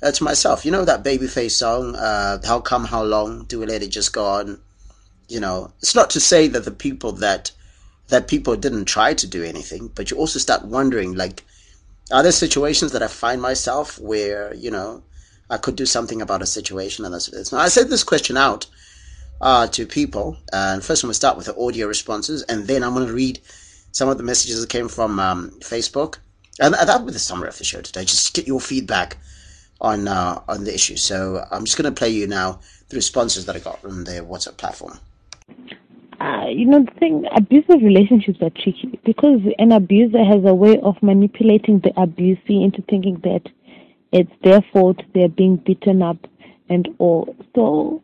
uh, 0.02 0.10
to 0.10 0.24
myself, 0.24 0.64
you 0.64 0.72
know, 0.72 0.84
that 0.84 1.04
Babyface 1.04 1.52
song, 1.52 1.94
uh, 1.94 2.38
"How 2.44 2.58
Come, 2.58 2.86
How 2.86 3.04
Long? 3.04 3.44
Do 3.44 3.60
We 3.60 3.66
Let 3.66 3.84
It 3.84 3.90
Just 3.90 4.12
Go 4.12 4.24
On?" 4.24 4.60
you 5.28 5.40
know, 5.40 5.72
it's 5.78 5.94
not 5.94 6.10
to 6.10 6.20
say 6.20 6.48
that 6.48 6.64
the 6.64 6.70
people 6.70 7.12
that 7.12 7.52
that 8.08 8.28
people 8.28 8.56
didn't 8.56 8.84
try 8.86 9.14
to 9.14 9.26
do 9.26 9.44
anything, 9.44 9.92
but 9.94 10.10
you 10.10 10.16
also 10.16 10.38
start 10.38 10.64
wondering, 10.64 11.14
like, 11.14 11.44
are 12.12 12.22
there 12.22 12.32
situations 12.32 12.92
that 12.92 13.02
I 13.02 13.06
find 13.06 13.40
myself 13.40 13.98
where 13.98 14.52
you 14.54 14.70
know 14.72 15.02
I 15.48 15.56
could 15.56 15.76
do 15.76 15.86
something 15.86 16.20
about 16.20 16.42
a 16.42 16.46
situation 16.46 17.04
and 17.04 17.14
it. 17.14 17.52
Now 17.52 17.58
I 17.58 17.68
said 17.68 17.90
this 17.90 18.04
question 18.04 18.36
out 18.36 18.66
uh, 19.40 19.66
to 19.68 19.86
people, 19.86 20.36
and 20.52 20.82
first 20.82 21.02
I'm 21.02 21.08
gonna 21.08 21.14
start 21.14 21.36
with 21.36 21.46
the 21.46 21.56
audio 21.56 21.86
responses, 21.86 22.42
and 22.42 22.66
then 22.66 22.82
I'm 22.82 22.94
gonna 22.94 23.12
read 23.12 23.40
some 23.92 24.08
of 24.08 24.18
the 24.18 24.24
messages 24.24 24.60
that 24.60 24.70
came 24.70 24.88
from 24.88 25.18
um, 25.18 25.50
Facebook, 25.60 26.18
and 26.60 26.74
that 26.74 26.98
will 26.98 27.06
be 27.06 27.12
the 27.12 27.18
summary 27.18 27.48
of 27.48 27.58
the 27.58 27.64
show 27.64 27.80
today. 27.80 28.04
Just 28.04 28.34
to 28.34 28.40
get 28.40 28.48
your 28.48 28.60
feedback 28.60 29.16
on 29.80 30.08
uh, 30.08 30.40
on 30.48 30.64
the 30.64 30.74
issue. 30.74 30.96
So 30.96 31.44
I'm 31.50 31.64
just 31.64 31.76
gonna 31.76 31.92
play 31.92 32.10
you 32.10 32.26
now 32.26 32.60
the 32.88 32.96
responses 32.96 33.46
that 33.46 33.56
I 33.56 33.58
got 33.58 33.80
from 33.80 34.04
the 34.04 34.12
WhatsApp 34.12 34.56
platform. 34.56 34.98
Uh, 36.20 36.46
you 36.48 36.64
know, 36.64 36.84
the 36.84 36.98
thing, 37.00 37.26
abusive 37.36 37.82
relationships 37.82 38.38
are 38.40 38.50
tricky 38.50 38.98
because 39.04 39.40
an 39.58 39.72
abuser 39.72 40.24
has 40.24 40.44
a 40.44 40.54
way 40.54 40.78
of 40.80 40.94
manipulating 41.02 41.80
the 41.80 41.90
abusee 41.96 42.64
into 42.64 42.82
thinking 42.82 43.20
that 43.24 43.42
it's 44.12 44.30
their 44.44 44.62
fault 44.72 45.02
they're 45.12 45.28
being 45.28 45.56
beaten 45.56 46.02
up 46.02 46.16
and 46.68 46.88
all. 46.98 47.34
So 47.54 48.03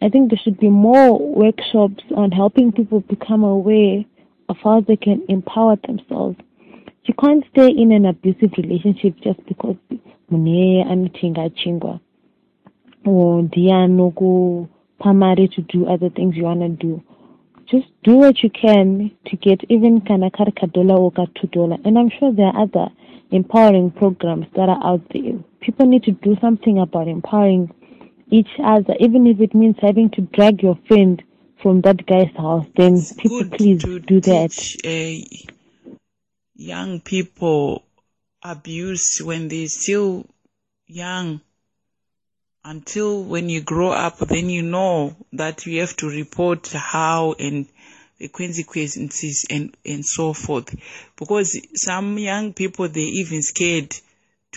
I 0.00 0.08
think 0.08 0.30
there 0.30 0.40
should 0.42 0.58
be 0.58 0.68
more 0.68 1.18
workshops 1.18 2.04
on 2.16 2.30
helping 2.30 2.72
people 2.72 3.00
become 3.00 3.42
aware 3.42 4.04
of 4.48 4.56
how 4.62 4.80
they 4.80 4.96
can 4.96 5.22
empower 5.28 5.76
themselves. 5.86 6.36
You 7.04 7.14
can't 7.14 7.44
stay 7.52 7.68
in 7.68 7.90
an 7.92 8.06
abusive 8.06 8.52
relationship 8.56 9.16
just 9.22 9.44
because 9.46 9.76
muneye 10.30 10.84
anothenga 10.86 11.50
chingwa 11.50 12.00
or 13.04 13.42
ndiyanoku 13.42 14.68
primary 15.00 15.48
to 15.48 15.62
do 15.62 15.86
other 15.86 16.10
things 16.10 16.36
you 16.36 16.44
want 16.44 16.60
to 16.60 16.68
do. 16.68 17.02
Just 17.66 17.86
do 18.02 18.16
what 18.16 18.42
you 18.42 18.50
can 18.50 19.10
to 19.26 19.36
get 19.36 19.60
even 19.68 20.00
kana 20.00 20.30
dollar 20.72 20.96
or 20.96 21.12
two 21.34 21.46
dollar. 21.48 21.76
And 21.84 21.98
I'm 21.98 22.10
sure 22.18 22.32
there 22.32 22.46
are 22.46 22.62
other 22.62 22.88
empowering 23.30 23.90
programs 23.90 24.46
that 24.56 24.68
are 24.68 24.82
out 24.82 25.02
there. 25.12 25.38
People 25.60 25.86
need 25.86 26.02
to 26.04 26.12
do 26.12 26.36
something 26.40 26.78
about 26.78 27.08
empowering 27.08 27.72
each 28.30 28.50
other, 28.62 28.94
even 29.00 29.26
if 29.26 29.40
it 29.40 29.54
means 29.54 29.76
having 29.80 30.10
to 30.10 30.20
drag 30.22 30.62
your 30.62 30.78
friend 30.86 31.22
from 31.62 31.80
that 31.82 32.06
guy's 32.06 32.34
house. 32.36 32.66
Then 32.76 32.94
it's 32.94 33.12
people 33.12 33.44
please 33.50 33.82
do 33.82 34.20
that. 34.20 34.50
Teach, 34.50 34.78
uh, 34.84 35.46
young 36.54 37.00
people 37.00 37.84
abuse 38.42 39.20
when 39.22 39.48
they're 39.48 39.68
still 39.68 40.26
young 40.86 41.40
until 42.64 43.22
when 43.24 43.48
you 43.48 43.62
grow 43.62 43.90
up, 43.90 44.18
then 44.18 44.50
you 44.50 44.62
know 44.62 45.16
that 45.32 45.64
you 45.66 45.80
have 45.80 45.96
to 45.96 46.08
report 46.08 46.68
how 46.68 47.34
and 47.38 47.66
the 48.18 48.28
consequences 48.28 49.46
and, 49.48 49.76
and 49.86 50.04
so 50.04 50.32
forth. 50.32 50.74
Because 51.16 51.58
some 51.74 52.18
young 52.18 52.52
people, 52.52 52.88
they're 52.88 53.02
even 53.02 53.42
scared 53.42 53.94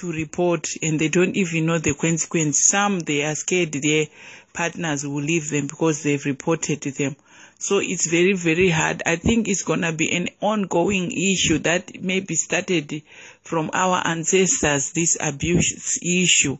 to 0.02 0.12
report 0.12 0.68
and 0.82 1.00
they 1.00 1.08
don't 1.10 1.36
even 1.38 1.68
know 1.68 1.78
the 1.78 1.94
consequence. 1.94 2.66
Some, 2.66 3.00
they 3.00 3.24
are 3.24 3.36
scared 3.36 3.72
their 3.72 4.08
partners 4.54 5.06
will 5.06 5.22
leave 5.22 5.50
them 5.50 5.68
because 5.68 6.02
they've 6.04 6.26
reported 6.26 6.82
them. 6.82 7.16
So 7.60 7.78
it's 7.78 8.08
very, 8.10 8.34
very 8.34 8.70
hard. 8.70 9.04
I 9.06 9.18
think 9.18 9.48
it's 9.48 9.62
going 9.64 9.82
to 9.82 9.92
be 9.94 10.12
an 10.16 10.30
ongoing 10.42 11.12
issue 11.12 11.60
that 11.60 12.02
maybe 12.02 12.34
started 12.36 13.04
from 13.44 13.70
our 13.74 14.02
ancestors, 14.06 14.92
this 14.94 15.18
abuse 15.22 16.00
issue 16.02 16.58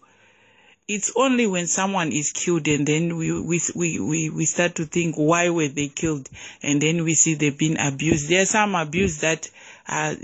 it's 0.94 1.12
only 1.16 1.48
when 1.48 1.68
someone 1.68 2.12
is 2.12 2.32
killed 2.34 2.68
and 2.68 2.86
then 2.86 3.16
we, 3.16 3.32
we, 3.42 3.62
we, 3.76 4.30
we, 4.30 4.46
start 4.46 4.76
to 4.76 4.86
think 4.86 5.16
why 5.16 5.50
were 5.50 5.70
they 5.70 5.88
killed 5.88 6.28
and 6.62 6.82
then 6.82 7.06
we 7.06 7.14
see 7.14 7.36
they've 7.36 7.58
been 7.58 7.78
abused. 7.78 8.28
There's 8.28 8.50
some 8.50 8.76
abuse 8.76 9.20
that 9.20 9.50
uh, 9.88 10.16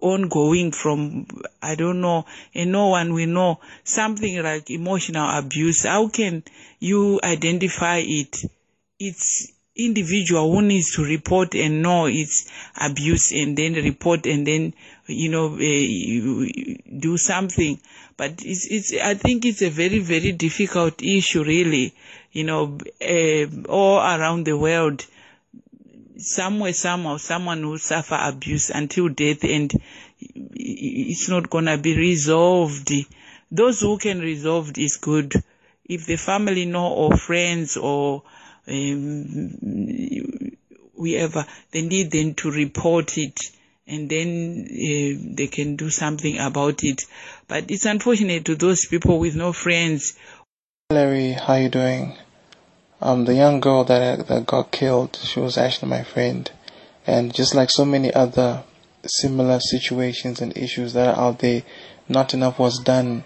ongoing 0.00 0.72
from 0.72 1.26
I 1.62 1.74
don't 1.74 2.00
know, 2.00 2.26
and 2.54 2.72
no 2.72 2.88
one 2.88 3.12
will 3.14 3.28
know 3.28 3.60
something 3.84 4.42
like 4.42 4.70
emotional 4.70 5.28
abuse. 5.38 5.82
How 5.84 6.08
can 6.08 6.42
you 6.80 7.20
identify 7.22 8.02
it? 8.04 8.36
It's 8.98 9.52
individual 9.76 10.52
who 10.52 10.62
needs 10.62 10.94
to 10.94 11.02
report 11.04 11.54
and 11.54 11.82
know 11.82 12.06
it's 12.06 12.48
abuse 12.80 13.32
and 13.32 13.56
then 13.56 13.72
report 13.74 14.24
and 14.24 14.46
then 14.46 14.72
you 15.08 15.28
know 15.28 15.54
uh, 15.54 16.98
do 17.00 17.16
something 17.18 17.80
but 18.16 18.30
it's 18.44 18.68
it's 18.70 18.92
i 19.02 19.14
think 19.14 19.44
it's 19.44 19.62
a 19.62 19.70
very 19.70 19.98
very 19.98 20.30
difficult 20.30 21.02
issue 21.02 21.42
really 21.42 21.92
you 22.30 22.44
know 22.44 22.78
uh, 23.02 23.46
all 23.68 23.98
around 23.98 24.44
the 24.44 24.56
world 24.56 25.04
somewhere 26.18 26.72
somehow 26.72 27.16
someone 27.16 27.66
will 27.66 27.78
suffer 27.78 28.18
abuse 28.20 28.70
until 28.70 29.08
death 29.08 29.44
and 29.44 29.72
it's 30.20 31.28
not 31.28 31.50
going 31.50 31.66
to 31.66 31.76
be 31.78 31.96
resolved 31.96 32.92
those 33.50 33.80
who 33.80 33.98
can 33.98 34.20
resolve 34.20 34.76
is 34.78 34.96
good 34.96 35.32
if 35.84 36.06
the 36.06 36.16
family 36.16 36.64
know 36.64 36.88
or 36.88 37.16
friends 37.16 37.76
or 37.76 38.22
um, 38.66 40.54
whoever, 40.96 41.46
they 41.70 41.82
need 41.82 42.10
them 42.10 42.34
to 42.34 42.50
report 42.50 43.18
it 43.18 43.38
and 43.86 44.08
then 44.08 44.64
uh, 44.70 45.34
they 45.36 45.48
can 45.48 45.76
do 45.76 45.90
something 45.90 46.38
about 46.38 46.82
it. 46.82 47.02
But 47.46 47.70
it's 47.70 47.84
unfortunate 47.84 48.46
to 48.46 48.54
those 48.54 48.86
people 48.86 49.18
with 49.18 49.36
no 49.36 49.52
friends. 49.52 50.18
Larry, 50.90 51.32
how 51.32 51.56
you 51.56 51.68
doing? 51.68 52.16
Um, 53.04 53.26
the 53.26 53.34
young 53.34 53.60
girl 53.60 53.84
that 53.84 54.28
that 54.28 54.46
got 54.46 54.70
killed, 54.70 55.16
she 55.22 55.38
was 55.38 55.58
actually 55.58 55.90
my 55.90 56.02
friend, 56.02 56.50
and 57.06 57.34
just 57.34 57.54
like 57.54 57.68
so 57.68 57.84
many 57.84 58.10
other 58.14 58.64
similar 59.04 59.60
situations 59.60 60.40
and 60.40 60.56
issues 60.56 60.94
that 60.94 61.14
are 61.14 61.26
out 61.26 61.40
there, 61.40 61.64
not 62.08 62.32
enough 62.32 62.58
was 62.58 62.78
done. 62.78 63.24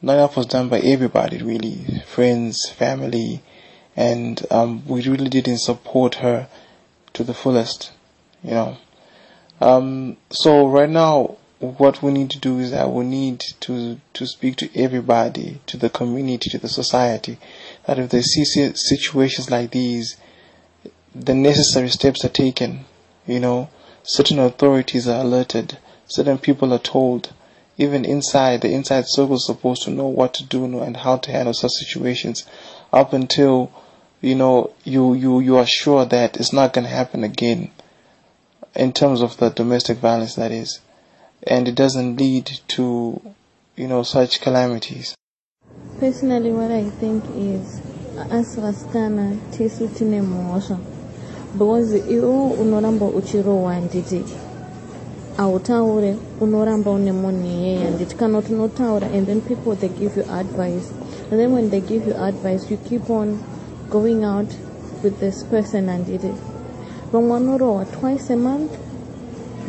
Not 0.00 0.14
enough 0.14 0.38
was 0.38 0.46
done 0.46 0.70
by 0.70 0.78
everybody, 0.78 1.42
really, 1.42 2.02
friends, 2.06 2.66
family, 2.70 3.42
and 3.94 4.40
um, 4.50 4.82
we 4.86 5.06
really 5.06 5.28
didn't 5.28 5.58
support 5.58 6.14
her 6.16 6.48
to 7.12 7.24
the 7.24 7.34
fullest, 7.34 7.92
you 8.42 8.52
know. 8.52 8.78
Um, 9.60 10.16
so 10.30 10.66
right 10.66 10.88
now, 10.88 11.36
what 11.58 12.02
we 12.02 12.10
need 12.10 12.30
to 12.30 12.38
do 12.38 12.58
is 12.58 12.70
that 12.70 12.90
we 12.90 13.04
need 13.04 13.40
to 13.60 14.00
to 14.14 14.26
speak 14.26 14.56
to 14.56 14.70
everybody, 14.74 15.60
to 15.66 15.76
the 15.76 15.90
community, 15.90 16.48
to 16.50 16.58
the 16.58 16.68
society, 16.68 17.38
that 17.88 17.98
if 17.98 18.10
they 18.10 18.20
see 18.20 18.44
situations 18.44 19.50
like 19.50 19.70
these, 19.70 20.18
the 21.14 21.34
necessary 21.34 21.88
steps 21.88 22.22
are 22.22 22.28
taken. 22.28 22.84
You 23.26 23.40
know, 23.40 23.70
certain 24.02 24.38
authorities 24.38 25.08
are 25.08 25.22
alerted, 25.22 25.78
certain 26.06 26.36
people 26.36 26.74
are 26.74 26.78
told. 26.78 27.32
Even 27.78 28.04
inside, 28.04 28.60
the 28.60 28.74
inside 28.74 29.06
circle 29.08 29.36
is 29.36 29.46
supposed 29.46 29.84
to 29.84 29.90
know 29.90 30.06
what 30.06 30.34
to 30.34 30.44
do 30.44 30.64
and 30.82 30.98
how 30.98 31.16
to 31.16 31.32
handle 31.32 31.54
such 31.54 31.70
situations, 31.70 32.44
up 32.92 33.14
until 33.14 33.72
you 34.20 34.34
know, 34.34 34.74
you, 34.84 35.14
you, 35.14 35.40
you 35.40 35.56
are 35.56 35.66
sure 35.66 36.04
that 36.04 36.36
it's 36.36 36.52
not 36.52 36.74
going 36.74 36.84
to 36.84 36.90
happen 36.90 37.24
again 37.24 37.70
in 38.74 38.92
terms 38.92 39.22
of 39.22 39.38
the 39.38 39.48
domestic 39.48 39.96
violence 39.96 40.34
that 40.34 40.52
is. 40.52 40.80
And 41.46 41.66
it 41.66 41.74
doesn't 41.74 42.16
lead 42.16 42.60
to, 42.68 43.22
you 43.76 43.88
know, 43.88 44.02
such 44.02 44.42
calamities. 44.42 45.14
Personally, 46.00 46.52
what 46.52 46.70
I 46.70 46.84
think 47.00 47.24
is 47.36 47.80
as 48.30 48.56
vasikana 48.56 49.36
tisu 49.50 49.88
tine 49.88 50.22
mhosva 50.22 50.78
because 51.52 51.92
iwo 52.10 52.50
unoramba 52.50 53.06
uchirohwa 53.06 53.74
handiti 53.74 54.24
hautaure 55.36 56.16
unoramba 56.40 56.90
une 56.90 57.12
munhu 57.12 57.46
iyeye 57.46 57.78
handiti 57.78 58.16
kana 58.16 58.40
kuti 58.40 58.54
unotaura 58.54 59.06
and 59.12 59.26
then 59.26 59.40
people 59.40 59.74
they 59.74 59.88
give 59.88 60.16
you 60.16 60.24
advice 60.30 60.92
and 61.30 61.40
then 61.40 61.52
when 61.52 61.70
they 61.70 61.80
give 61.80 62.06
you 62.06 62.14
advice 62.16 62.70
you 62.70 62.76
keep 62.76 63.10
on 63.10 63.38
going 63.90 64.24
out 64.24 64.54
with 65.02 65.18
this 65.20 65.44
person 65.44 65.88
and 65.88 66.06
did 66.06 66.24
it. 66.24 66.36
Romano 67.12 67.84
twice 67.84 68.30
a 68.30 68.36
month 68.36 68.76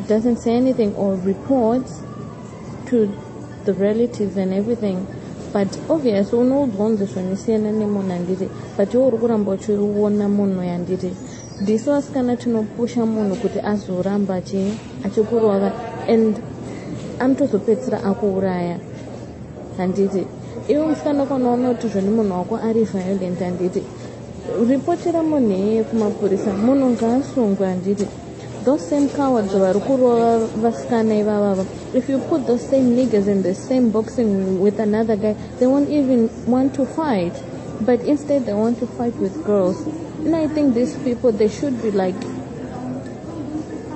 doesn't 0.08 0.38
say 0.38 0.56
anything 0.56 0.94
or 0.96 1.16
reports 1.16 2.02
to 2.88 3.08
the 3.66 3.74
relatives 3.74 4.38
and 4.38 4.54
everything. 4.54 5.08
But 5.51 5.79
obviously 5.89 6.38
unoudza 6.39 7.06
zvonisiyana 7.06 7.72
nemunhu 7.72 8.12
handiti 8.12 8.48
but 8.77 8.94
iwo 8.94 9.08
uri 9.08 9.18
kuramba 9.18 9.51
uchiona 9.51 10.29
munhu 10.29 10.62
yanditi. 10.63 11.10
Ndiso 11.62 11.91
vasikana 11.91 12.38
tinopusha 12.38 13.06
munhu 13.06 13.36
kuti 13.36 13.60
azoramba 13.72 14.36
achikurova 15.06 15.72
and 16.08 16.36
anotozopedzisira 17.20 17.98
akuuraya 18.03 18.77
handiti. 19.77 20.24
Iwe 20.68 20.88
musikana 20.88 21.25
kwanaona 21.25 21.74
kuti 21.74 21.88
zvoni 21.88 22.10
munhu 22.10 22.34
wako 22.34 22.56
ari 22.58 22.84
violent 22.84 23.39
handiti. 23.39 23.82
Ripotera 24.68 25.24
munhu 25.24 25.51
iyeye 25.51 25.84
kumapurisa 25.84 26.53
munhu 26.53 26.89
ngaasungwe 26.94 27.65
handiti 27.68 28.06
those 28.63 28.88
same 28.88 29.10
cowards 29.10 29.54
ivavava 29.54 31.66
if 31.94 32.10
you 32.10 32.20
put 32.20 32.46
those 32.46 32.68
same 32.68 32.96
niggers 32.96 33.28
in 33.28 33.42
the 33.42 33.56
same 33.56 33.89
boxing 33.89 34.60
with 34.60 34.80
another 34.80 35.16
guy 35.16 35.34
they 35.60 35.68
won't 35.68 35.89
even 35.89 36.30
want 36.46 36.74
to 36.75 36.86
fight. 36.86 37.34
But 37.82 38.01
instead 38.01 38.46
they 38.46 38.54
want 38.54 38.80
to 38.80 38.88
fight 38.88 39.16
with 39.16 39.46
girls. 39.46 39.88
And 40.25 40.36
i 40.36 40.48
think 40.48 40.75
these 40.75 40.98
people 40.98 41.32
they 41.32 41.48
should 41.48 41.82
be 41.82 41.92
like 41.92 42.16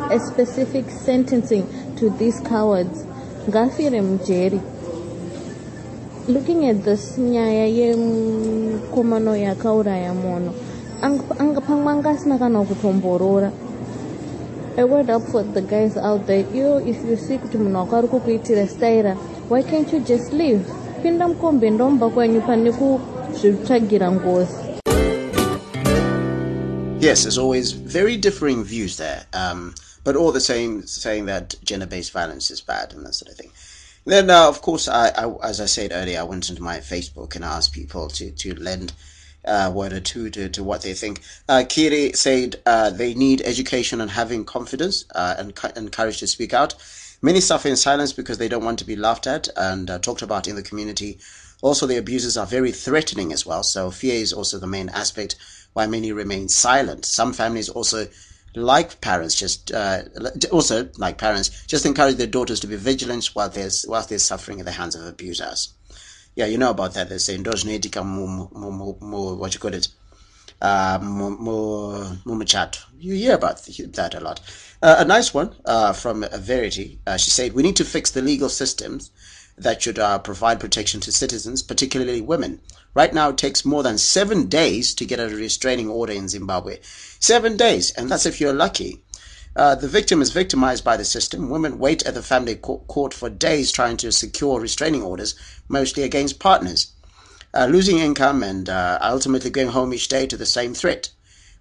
a 0.10 0.20
specific 0.20 0.89
sentencing 0.89 1.67
to 1.98 2.10
these 2.12 2.39
cowards. 2.39 3.03
Ngafire 3.48 4.01
mujeri. 4.01 4.62
Looking 6.27 6.70
at 6.70 6.86
this 6.86 7.17
nyaya 7.17 7.67
yemukomano 7.67 9.36
yakauraya 9.36 10.13
munhu 10.13 10.53
pamwe 11.67 11.91
anga 11.91 12.10
asina 12.10 12.38
kana 12.39 12.63
kutomborora 12.63 13.51
a 14.77 14.86
word 14.86 15.10
up 15.10 15.22
for 15.24 15.44
the 15.44 15.62
guys 15.62 15.98
out 15.98 16.25
there? 16.27 16.39
If 16.39 16.56
you 16.56 17.38
kuti 17.38 17.58
munhu 17.58 17.75
wako 17.75 17.96
ari 17.98 18.08
kukuitira 18.08 19.18
why 19.50 19.62
can't 19.62 19.92
you 19.92 20.00
just 20.00 20.34
leave? 20.34 20.65
Pinda 21.03 21.27
mukombe 21.27 21.70
ndomba 21.70 22.10
kwenyu 22.10 22.42
pane 22.42 22.72
kuzvitsvagira 22.72 24.12
ngozi. 24.12 24.74
Yes, 27.00 27.25
as 27.25 27.38
always, 27.38 27.72
very 27.72 28.18
differing 28.18 28.63
views 28.63 28.98
there, 28.98 29.25
um, 29.34 29.75
but 30.03 30.15
all 30.15 30.32
the 30.32 30.39
same 30.39 30.88
saying 30.88 31.25
that 31.25 31.56
gender-based 31.63 32.13
violence 32.13 32.50
is 32.50 32.62
bad 32.62 32.94
and 32.94 33.06
that 33.06 33.13
sort 33.13 33.32
of 33.32 33.38
thing. 33.38 33.51
Then, 34.06 34.30
uh, 34.30 34.48
of 34.48 34.62
course, 34.62 34.88
I, 34.88 35.10
I, 35.10 35.34
as 35.44 35.62
I 35.62 35.65
said 35.65 35.92
earlier, 35.94 36.20
I 36.20 36.24
went 36.24 36.50
into 36.50 36.62
my 36.62 36.77
Facebook 36.77 37.36
and 37.36 37.44
asked 37.44 37.74
people 37.74 38.08
to, 38.10 38.32
to 38.32 38.56
lend 38.56 38.94
uh, 39.45 39.71
word 39.73 39.93
or 39.93 40.00
two 40.00 40.29
to, 40.29 40.63
what 40.63 40.81
they 40.81 40.93
think. 40.93 41.21
Uh, 41.47 41.63
Kiri 41.67 42.13
said 42.13 42.57
uh, 42.65 42.89
they 42.89 43.13
need 43.13 43.41
education 43.41 44.01
and 44.01 44.12
having 44.12 44.45
confidence 44.45 45.05
uh, 45.15 45.35
and, 45.38 45.53
and 45.75 45.91
courage 45.91 46.19
to 46.19 46.27
speak 46.27 46.53
out. 46.53 46.75
Many 47.21 47.39
suffer 47.39 47.69
in 47.69 47.75
silence 47.75 48.13
because 48.13 48.38
they 48.38 48.50
don't 48.50 48.65
want 48.65 48.79
to 48.79 48.85
be 48.85 48.95
laughed 48.95 49.27
at 49.27 49.47
and 49.55 49.89
uh, 49.89 50.00
talked 50.00 50.21
about 50.21 50.47
in 50.47 50.55
the 50.55 50.63
community. 50.63 51.19
Also, 51.62 51.85
the 51.88 51.97
abuses 51.97 52.35
are 52.35 52.45
very 52.45 52.71
threatening 52.71 53.31
as 53.31 53.45
well. 53.45 53.63
So 53.63 53.91
fear 53.91 54.15
is 54.15 54.33
also 54.33 54.59
the 54.59 54.67
main 54.67 54.89
aspect 54.89 55.35
why 55.71 55.88
many 55.88 56.12
remain 56.12 56.50
silent. 56.50 57.05
Some 57.05 57.33
families 57.33 57.69
also 57.69 58.07
like 58.55 59.01
parents, 59.01 59.35
just 59.35 59.71
uh, 59.71 60.03
also 60.51 60.89
like 60.97 61.17
parents, 61.17 61.65
just 61.65 61.85
encourage 61.85 62.17
their 62.17 62.27
daughters 62.27 62.59
to 62.59 62.67
be 62.67 62.75
vigilant 62.75 63.25
while 63.33 63.50
they're 63.50 63.71
while 63.85 64.03
they're 64.03 64.19
suffering 64.19 64.59
at 64.59 64.65
the 64.65 64.71
hands 64.73 64.95
of 64.95 65.05
abusers. 65.05 65.73
Yeah, 66.36 66.48
you 66.48 66.58
know 66.58 66.72
about 66.72 66.94
that. 66.96 67.10
They 67.10 67.18
say 67.20 67.38
ndogenetica 67.38 68.04
what 69.38 69.54
you 69.54 69.60
call 69.60 69.74
it, 69.74 69.88
uh, 70.62 71.00
You 73.00 73.13
hear 73.16 73.36
about 73.36 73.63
that 73.66 74.16
a 74.16 74.20
lot. 74.20 74.40
Uh, 74.82 74.96
a 75.00 75.06
nice 75.06 75.34
one 75.34 75.56
uh, 75.66 75.94
from 75.94 76.25
Verity. 76.34 77.00
Uh, 77.06 77.18
she 77.18 77.30
said, 77.30 77.54
"We 77.54 77.63
need 77.63 77.75
to 77.78 77.86
fix 77.86 78.12
the 78.12 78.22
legal 78.22 78.50
systems." 78.50 79.12
that 79.58 79.82
should 79.82 80.00
uh, 80.00 80.20
provide 80.20 80.60
protection 80.60 81.00
to 81.02 81.12
citizens, 81.12 81.62
particularly 81.62 82.22
women. 82.22 82.60
Right 82.96 83.13
now, 83.13 83.30
it 83.30 83.38
takes 83.38 83.66
more 83.66 83.84
than 83.84 83.98
seven 83.98 84.48
days 84.48 84.94
to 84.96 85.06
get 85.06 85.20
a 85.20 85.28
restraining 85.30 85.90
order 85.90 86.13
in 86.13 86.28
Zimbabwe. 86.28 86.80
Seven 87.20 87.58
days, 87.58 87.92
and 87.92 88.10
that's 88.10 88.25
if 88.25 88.42
you're 88.42 88.54
lucky. 88.54 89.04
Uh, 89.55 89.75
the 89.75 89.88
victim 89.88 90.22
is 90.22 90.31
victimized 90.31 90.83
by 90.83 90.98
the 90.98 91.05
system. 91.05 91.50
Women 91.50 91.77
wait 91.77 92.03
at 92.05 92.15
the 92.15 92.24
family 92.24 92.55
court 92.55 93.13
for 93.13 93.29
days 93.29 93.72
trying 93.72 93.98
to 93.98 94.12
secure 94.12 94.60
restraining 94.60 95.03
orders, 95.03 95.36
mostly 95.67 96.03
against 96.03 96.39
partners. 96.39 96.93
Uh, 97.53 97.67
losing 97.67 98.00
income 98.00 98.41
and 98.41 98.67
uh, 98.67 98.98
ultimately 99.01 99.51
going 99.51 99.67
home 99.67 99.93
each 99.93 100.07
day 100.07 100.25
to 100.25 100.38
the 100.38 100.45
same 100.45 100.74
threat. 100.74 101.12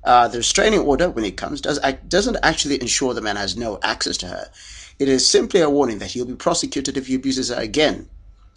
Uh, 0.05 0.27
the 0.27 0.39
restraining 0.39 0.81
order, 0.81 1.11
when 1.11 1.25
it 1.25 1.37
comes, 1.37 1.61
does, 1.61 1.79
doesn't 2.09 2.39
actually 2.43 2.81
ensure 2.81 3.13
the 3.13 3.21
man 3.21 3.37
has 3.37 3.57
no 3.57 3.79
access 3.83 4.17
to 4.17 4.27
her. 4.27 4.51
It 4.99 5.09
is 5.09 5.27
simply 5.27 5.61
a 5.61 5.69
warning 5.69 5.99
that 5.99 6.13
he'll 6.13 6.25
be 6.25 6.35
prosecuted 6.35 6.97
if 6.97 7.09
he 7.09 7.15
abuses 7.15 7.51
her 7.51 7.61
again. 7.61 8.09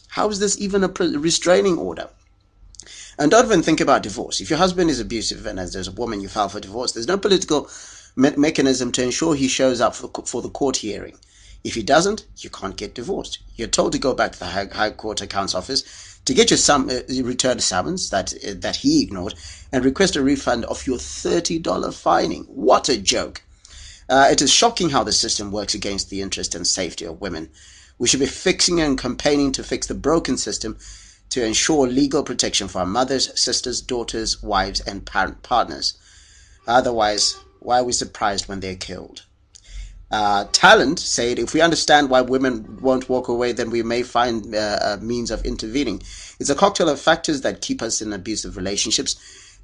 How 0.08 0.30
is 0.30 0.40
this 0.40 0.60
even 0.60 0.84
a 0.84 0.88
restraining 0.88 1.78
order? 1.78 2.10
And 3.20 3.32
don't 3.32 3.46
even 3.46 3.62
think 3.62 3.82
about 3.82 4.04
divorce. 4.04 4.42
If 4.42 4.50
your 4.50 4.60
husband 4.60 4.90
is 4.90 5.00
abusive 5.00 5.46
and 5.46 5.60
as 5.60 5.74
there's 5.74 5.88
a 5.88 5.92
woman 5.92 6.22
you 6.22 6.30
file 6.30 6.50
for 6.50 6.60
divorce, 6.60 6.94
there's 6.94 7.08
no 7.08 7.18
political 7.18 7.70
me- 8.16 8.36
mechanism 8.38 8.92
to 8.94 9.04
ensure 9.04 9.36
he 9.36 9.48
shows 9.48 9.82
up 9.82 9.96
for, 9.96 10.10
for 10.26 10.42
the 10.42 10.50
court 10.50 10.78
hearing. 10.78 11.18
If 11.64 11.74
he 11.74 11.84
doesn't, 11.84 12.26
you 12.38 12.50
can't 12.50 12.78
get 12.78 12.94
divorced. 12.94 13.40
You're 13.56 13.68
told 13.68 13.92
to 13.94 13.98
go 13.98 14.14
back 14.14 14.34
to 14.34 14.40
the 14.40 14.46
High, 14.46 14.68
High 14.72 14.92
Court 14.92 15.22
Accounts 15.22 15.56
Office 15.56 16.20
to 16.26 16.34
get 16.34 16.50
your 16.52 16.58
sum, 16.58 16.90
uh, 16.90 17.02
return 17.24 17.60
summons 17.60 18.10
that 18.10 18.34
uh, 18.48 18.54
that 18.58 18.78
he 18.78 19.02
ignored 19.02 19.36
and 19.72 19.84
request 19.84 20.16
a 20.16 20.24
refund 20.24 20.66
of 20.66 20.86
your 20.86 20.98
$30 20.98 21.94
fining. 21.94 22.44
What 22.44 22.90
a 22.90 22.98
joke! 23.02 23.42
Uh, 24.08 24.28
it 24.32 24.42
is 24.42 24.52
shocking 24.54 24.92
how 24.92 25.04
the 25.04 25.12
system 25.12 25.52
works 25.52 25.74
against 25.74 26.10
the 26.10 26.22
interest 26.22 26.54
and 26.54 26.68
safety 26.68 27.06
of 27.06 27.22
women. 27.22 27.50
We 27.98 28.08
should 28.08 28.20
be 28.20 28.28
fixing 28.28 28.80
and 28.80 28.98
campaigning 28.98 29.52
to 29.54 29.64
fix 29.64 29.88
the 29.88 29.96
broken 29.96 30.38
system 30.38 30.78
to 31.30 31.44
ensure 31.44 31.88
legal 31.88 32.24
protection 32.24 32.68
for 32.68 32.80
our 32.80 32.86
mothers, 32.86 33.40
sisters, 33.40 33.82
daughters, 33.82 34.44
wives, 34.44 34.82
and 34.82 35.06
parent 35.06 35.42
partners. 35.42 35.98
Otherwise, 36.68 37.38
why 37.66 37.80
are 37.80 37.84
we 37.84 37.94
surprised 37.94 38.48
when 38.48 38.60
they're 38.60 38.76
killed? 38.76 39.26
Uh, 40.12 40.46
talent 40.52 41.00
said, 41.00 41.40
if 41.40 41.54
we 41.54 41.62
understand 41.62 42.10
why 42.10 42.22
women 42.22 42.78
won't 42.80 43.10
walk 43.10 43.28
away, 43.28 43.52
then 43.52 43.72
we 43.72 43.82
may 43.82 44.04
find 44.04 44.56
uh, 44.56 44.80
a 44.84 44.98
means 44.98 45.32
of 45.32 45.44
intervening. 45.44 46.02
It's 46.40 46.50
a 46.50 46.56
cocktail 46.56 46.90
of 46.90 47.00
factors 47.02 47.42
that 47.42 47.62
keep 47.62 47.82
us 47.82 48.02
in 48.02 48.14
abusive 48.14 48.56
relationships. 48.56 49.16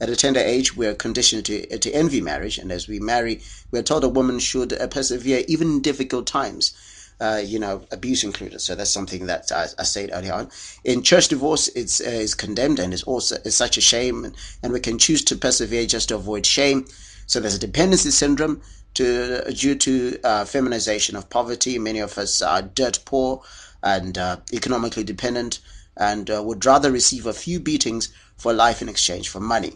At 0.01 0.09
a 0.09 0.15
tender 0.15 0.39
age, 0.39 0.75
we 0.75 0.87
are 0.87 0.95
conditioned 0.95 1.45
to, 1.45 1.77
to 1.77 1.91
envy 1.91 2.21
marriage, 2.21 2.57
and 2.57 2.71
as 2.71 2.87
we 2.87 2.99
marry, 2.99 3.41
we 3.69 3.77
are 3.77 3.83
told 3.83 4.03
a 4.03 4.09
woman 4.09 4.39
should 4.39 4.73
uh, 4.73 4.87
persevere 4.87 5.43
even 5.47 5.73
in 5.73 5.81
difficult 5.81 6.25
times. 6.25 6.73
Uh, 7.19 7.39
you 7.45 7.59
know, 7.59 7.85
abuse 7.91 8.23
included. 8.23 8.59
So 8.59 8.73
that's 8.73 8.89
something 8.89 9.27
that 9.27 9.51
I, 9.51 9.67
I 9.77 9.83
said 9.83 10.09
earlier 10.11 10.33
on. 10.33 10.49
In 10.83 11.03
church 11.03 11.27
divorce, 11.27 11.67
it's 11.75 12.01
uh, 12.01 12.05
is 12.05 12.33
condemned 12.33 12.79
and 12.79 12.95
is 12.95 13.03
also 13.03 13.35
is 13.45 13.55
such 13.55 13.77
a 13.77 13.81
shame, 13.81 14.25
and, 14.25 14.35
and 14.63 14.73
we 14.73 14.79
can 14.79 14.97
choose 14.97 15.23
to 15.25 15.35
persevere 15.35 15.85
just 15.85 16.09
to 16.09 16.15
avoid 16.15 16.47
shame. 16.47 16.87
So 17.31 17.39
there's 17.39 17.55
a 17.55 17.59
dependency 17.59 18.11
syndrome 18.11 18.61
to 18.95 19.53
due 19.53 19.75
to 19.75 20.19
uh, 20.21 20.43
feminization 20.43 21.15
of 21.15 21.29
poverty. 21.29 21.79
Many 21.79 21.99
of 21.99 22.17
us 22.17 22.41
are 22.41 22.61
dirt 22.61 22.99
poor 23.05 23.41
and 23.81 24.17
uh, 24.17 24.37
economically 24.51 25.05
dependent, 25.05 25.59
and 25.95 26.29
uh, 26.29 26.43
would 26.43 26.65
rather 26.65 26.91
receive 26.91 27.25
a 27.25 27.31
few 27.31 27.61
beatings 27.61 28.13
for 28.35 28.51
life 28.51 28.81
in 28.81 28.89
exchange 28.89 29.29
for 29.29 29.39
money. 29.39 29.71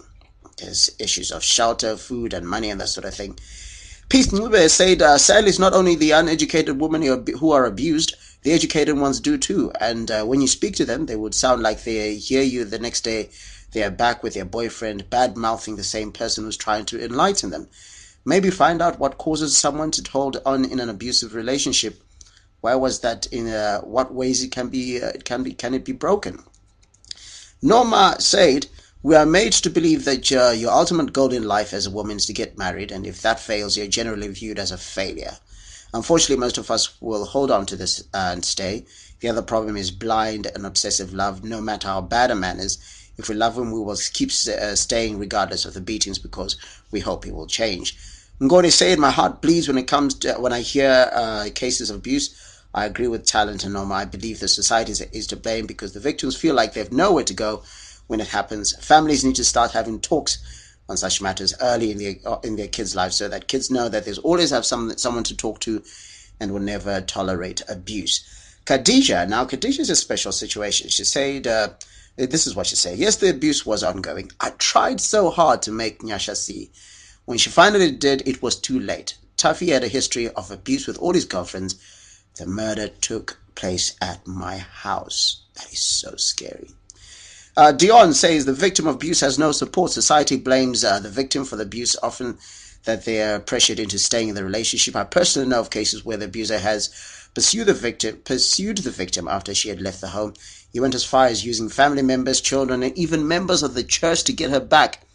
There's 0.58 0.94
issues 1.00 1.32
of 1.32 1.46
shelter, 1.46 1.96
food, 1.96 2.34
and 2.34 2.46
money, 2.46 2.70
and 2.70 2.82
that 2.82 2.90
sort 2.90 3.06
of 3.06 3.14
thing. 3.14 3.40
Peace 4.10 4.28
Ncube 4.28 4.70
said, 4.70 5.02
uh, 5.02 5.18
sadly, 5.18 5.48
it's 5.48 5.58
not 5.58 5.74
only 5.74 5.96
the 5.96 6.12
uneducated 6.12 6.82
women 6.82 7.04
who 7.04 7.52
are 7.54 7.66
abused, 7.66 8.16
the 8.44 8.52
educated 8.52 8.98
ones 8.98 9.22
do 9.22 9.38
too. 9.38 9.72
And 9.80 10.12
uh, 10.12 10.26
when 10.26 10.42
you 10.42 10.48
speak 10.48 10.76
to 10.76 10.86
them, 10.86 11.06
they 11.06 11.16
would 11.16 11.34
sound 11.34 11.64
like 11.64 11.84
they 11.84 12.16
hear 12.16 12.44
you 12.44 12.66
the 12.66 12.80
next 12.80 13.06
day. 13.06 13.30
They 13.76 13.84
are 13.84 13.92
back 13.92 14.24
with 14.24 14.36
their 14.36 14.46
boyfriend, 14.46 15.10
bad 15.10 15.36
mouthing 15.36 15.76
the 15.76 15.84
same 15.84 16.14
person 16.14 16.46
who's 16.46 16.56
trying 16.56 16.86
to 16.86 17.04
enlighten 17.04 17.50
them. 17.50 17.68
Maybe 18.24 18.50
find 18.50 18.82
out 18.82 19.00
what 19.00 19.18
causes 19.18 19.58
someone 19.58 19.92
to 19.92 20.12
hold 20.12 20.42
on 20.46 20.64
in 20.64 20.80
an 20.80 20.88
abusive 20.88 21.36
relationship. 21.36 22.02
Why 22.62 22.76
was 22.76 23.02
that? 23.02 23.26
In 23.34 23.50
uh, 23.50 23.82
what 23.82 24.14
ways 24.14 24.42
it 24.42 24.54
can 24.54 24.70
be? 24.70 25.04
Uh, 25.04 25.10
it 25.10 25.26
can 25.26 25.44
be. 25.44 25.52
Can 25.52 25.74
it 25.74 25.84
be 25.84 25.92
broken? 25.92 26.42
Norma 27.62 28.16
said, 28.20 28.68
"We 29.04 29.14
are 29.14 29.26
made 29.26 29.52
to 29.52 29.70
believe 29.70 30.06
that 30.06 30.32
uh, 30.32 30.52
your 30.52 30.72
ultimate 30.72 31.12
goal 31.12 31.34
in 31.34 31.44
life 31.44 31.74
as 31.74 31.86
a 31.86 31.92
woman 31.92 32.16
is 32.16 32.28
to 32.28 32.34
get 32.34 32.58
married, 32.58 32.94
and 32.94 33.06
if 33.06 33.22
that 33.24 33.42
fails, 33.42 33.76
you're 33.76 33.88
generally 33.88 34.30
viewed 34.30 34.58
as 34.58 34.72
a 34.72 34.78
failure. 34.78 35.36
Unfortunately, 35.94 36.38
most 36.38 36.58
of 36.58 36.72
us 36.72 37.02
will 37.02 37.26
hold 37.26 37.52
on 37.52 37.66
to 37.66 37.76
this 37.76 38.06
and 38.14 38.46
stay. 38.46 38.86
The 39.20 39.28
other 39.28 39.42
problem 39.42 39.76
is 39.76 39.92
blind 39.92 40.46
and 40.46 40.66
obsessive 40.66 41.14
love. 41.14 41.44
No 41.44 41.60
matter 41.60 41.90
how 41.90 42.00
bad 42.00 42.32
a 42.32 42.36
man 42.36 42.62
is, 42.62 42.78
if 43.18 43.30
we 43.30 43.36
love 43.36 43.58
him, 43.58 43.72
we 43.72 43.80
will 43.80 43.98
keep 44.14 44.30
uh, 44.30 44.76
staying 44.76 45.18
regardless 45.18 45.66
of 45.66 45.74
the 45.74 45.82
beatings 45.82 46.20
because 46.20 46.58
we 46.92 47.00
hope 47.00 47.26
he 47.26 47.32
will 47.32 47.48
change." 47.48 47.98
I'm 48.42 48.50
going 48.50 48.66
to 48.66 48.72
say 48.72 48.92
it, 48.92 49.00
my 49.00 49.12
heart 49.12 49.42
bleeds 49.42 49.68
when 49.70 49.78
it 49.78 49.88
comes 49.88 50.14
to 50.16 50.34
when 50.34 50.52
I 50.52 50.60
hear 50.60 51.10
uh, 51.14 51.48
cases 51.56 51.90
of 51.90 51.98
abuse. 51.98 52.42
I 52.74 52.86
agree 52.86 53.08
with 53.08 53.26
Talent 53.26 53.64
and 53.64 53.74
Norma. 53.74 53.94
I 53.94 54.06
believe 54.06 54.42
the 54.42 54.50
society 54.50 54.92
is, 54.92 55.28
to 55.28 55.38
blame 55.38 55.66
because 55.66 55.94
the 55.94 56.02
victims 56.02 56.36
feel 56.36 56.54
like 56.54 56.74
they 56.74 56.82
have 56.82 56.92
nowhere 56.92 57.24
to 57.24 57.34
go 57.34 57.64
when 58.08 58.20
it 58.20 58.28
happens. 58.28 58.76
Families 58.86 59.24
need 59.24 59.36
to 59.36 59.46
start 59.46 59.72
having 59.72 60.02
talks 60.02 60.40
on 60.90 60.98
such 60.98 61.22
matters 61.22 61.54
early 61.62 61.92
in 61.92 61.98
their 61.98 62.16
in 62.44 62.58
their 62.58 62.68
kids' 62.68 62.94
lives, 62.94 63.16
so 63.16 63.30
that 63.30 63.48
kids 63.48 63.72
know 63.72 63.88
that 63.88 64.04
there's 64.04 64.20
always 64.20 64.50
have 64.50 64.66
some 64.66 64.98
someone 64.98 65.24
to 65.24 65.38
talk 65.38 65.62
to, 65.62 65.82
and 66.42 66.52
will 66.52 66.60
never 66.60 67.00
tolerate 67.00 67.62
abuse. 67.70 68.20
Khadija, 68.66 69.30
now 69.30 69.46
Khadija 69.46 69.80
is 69.80 69.90
a 69.90 69.96
special 69.96 70.34
situation. 70.34 70.90
She 70.90 71.06
said, 71.06 71.48
uh, 71.48 71.70
"This 72.18 72.48
is 72.48 72.56
what 72.56 72.68
she 72.68 72.76
said. 72.76 72.98
Yes, 72.98 73.18
the 73.18 73.30
abuse 73.30 73.66
was 73.66 73.84
ongoing. 73.84 74.32
I 74.40 74.52
tried 74.52 75.02
so 75.02 75.30
hard 75.30 75.62
to 75.64 75.72
make 75.72 76.02
Nyasha 76.02 76.36
see." 76.36 76.72
When 77.26 77.38
she 77.38 77.50
finally 77.50 77.92
did, 77.92 78.28
it 78.28 78.42
was 78.42 78.56
too 78.56 78.80
late. 78.80 79.16
Tuffy 79.38 79.70
had 79.70 79.84
a 79.84 79.88
history 79.88 80.30
of 80.30 80.52
abuse 80.52 80.88
with 80.88 80.98
all 80.98 81.14
his 81.14 81.26
girlfriends. 81.26 81.76
The 82.38 82.46
murder 82.46 82.88
took 82.88 83.40
place 83.56 83.96
at 84.02 84.28
my 84.28 84.58
house. 84.58 85.42
That 85.56 85.72
is 85.72 85.80
so 85.80 86.16
scary. 86.18 86.72
Uh, 87.58 87.72
Dion 87.72 88.14
says 88.14 88.46
the 88.46 88.54
victim 88.54 88.86
of 88.86 88.96
abuse 88.96 89.22
has 89.22 89.40
no 89.40 89.52
support. 89.52 89.92
Society 89.92 90.36
blames 90.36 90.84
uh, 90.84 91.00
the 91.00 91.10
victim 91.10 91.46
for 91.46 91.56
the 91.56 91.64
abuse, 91.64 91.96
often 92.04 92.38
that 92.84 93.06
they 93.06 93.22
are 93.22 93.40
pressured 93.40 93.80
into 93.80 93.98
staying 93.98 94.30
in 94.30 94.36
the 94.36 94.44
relationship. 94.44 94.96
I 94.96 95.06
personally 95.06 95.48
know 95.48 95.62
of 95.62 95.70
cases 95.70 96.04
where 96.04 96.18
the 96.18 96.26
abuser 96.26 96.60
has 96.60 96.90
pursued 97.34 97.68
the 97.68 97.74
victim, 97.74 98.22
pursued 98.24 98.80
the 98.80 98.92
victim 98.92 99.28
after 99.28 99.56
she 99.56 99.70
had 99.70 99.82
left 99.82 100.02
the 100.02 100.10
home. 100.10 100.34
He 100.76 100.82
went 100.82 100.94
as 100.94 101.06
far 101.06 101.28
as 101.28 101.46
using 101.46 101.70
family 101.70 102.02
members, 102.02 102.42
children, 102.42 102.84
and 102.84 102.98
even 102.98 103.26
members 103.26 103.64
of 103.64 103.76
the 103.76 103.84
church 103.86 104.26
to 104.26 104.34
get 104.34 104.50
her 104.50 104.60
back. 104.60 105.08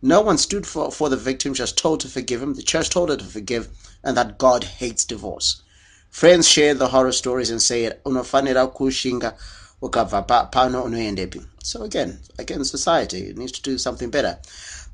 No 0.00 0.20
one 0.20 0.38
stood 0.38 0.68
for, 0.68 0.92
for 0.92 1.08
the 1.08 1.16
victim, 1.16 1.52
just 1.52 1.76
told 1.76 1.98
to 2.02 2.08
forgive 2.08 2.40
him. 2.40 2.54
The 2.54 2.62
church 2.62 2.90
told 2.90 3.08
her 3.08 3.16
to 3.16 3.24
forgive, 3.24 3.66
and 4.04 4.16
that 4.16 4.38
God 4.38 4.62
hates 4.62 5.04
divorce. 5.04 5.62
Friends 6.10 6.48
share 6.48 6.74
the 6.74 6.86
horror 6.86 7.10
stories 7.10 7.50
and 7.50 7.60
say, 7.60 7.90
unofanira 8.06 8.72
kushinga 8.72 9.34
ukabva 9.82 10.28
pano 10.52 10.84
unoendepi. 10.84 11.44
So 11.60 11.82
again, 11.82 12.20
again, 12.38 12.64
society 12.64 13.32
needs 13.36 13.50
to 13.50 13.62
do 13.62 13.78
something 13.78 14.10
better. 14.10 14.38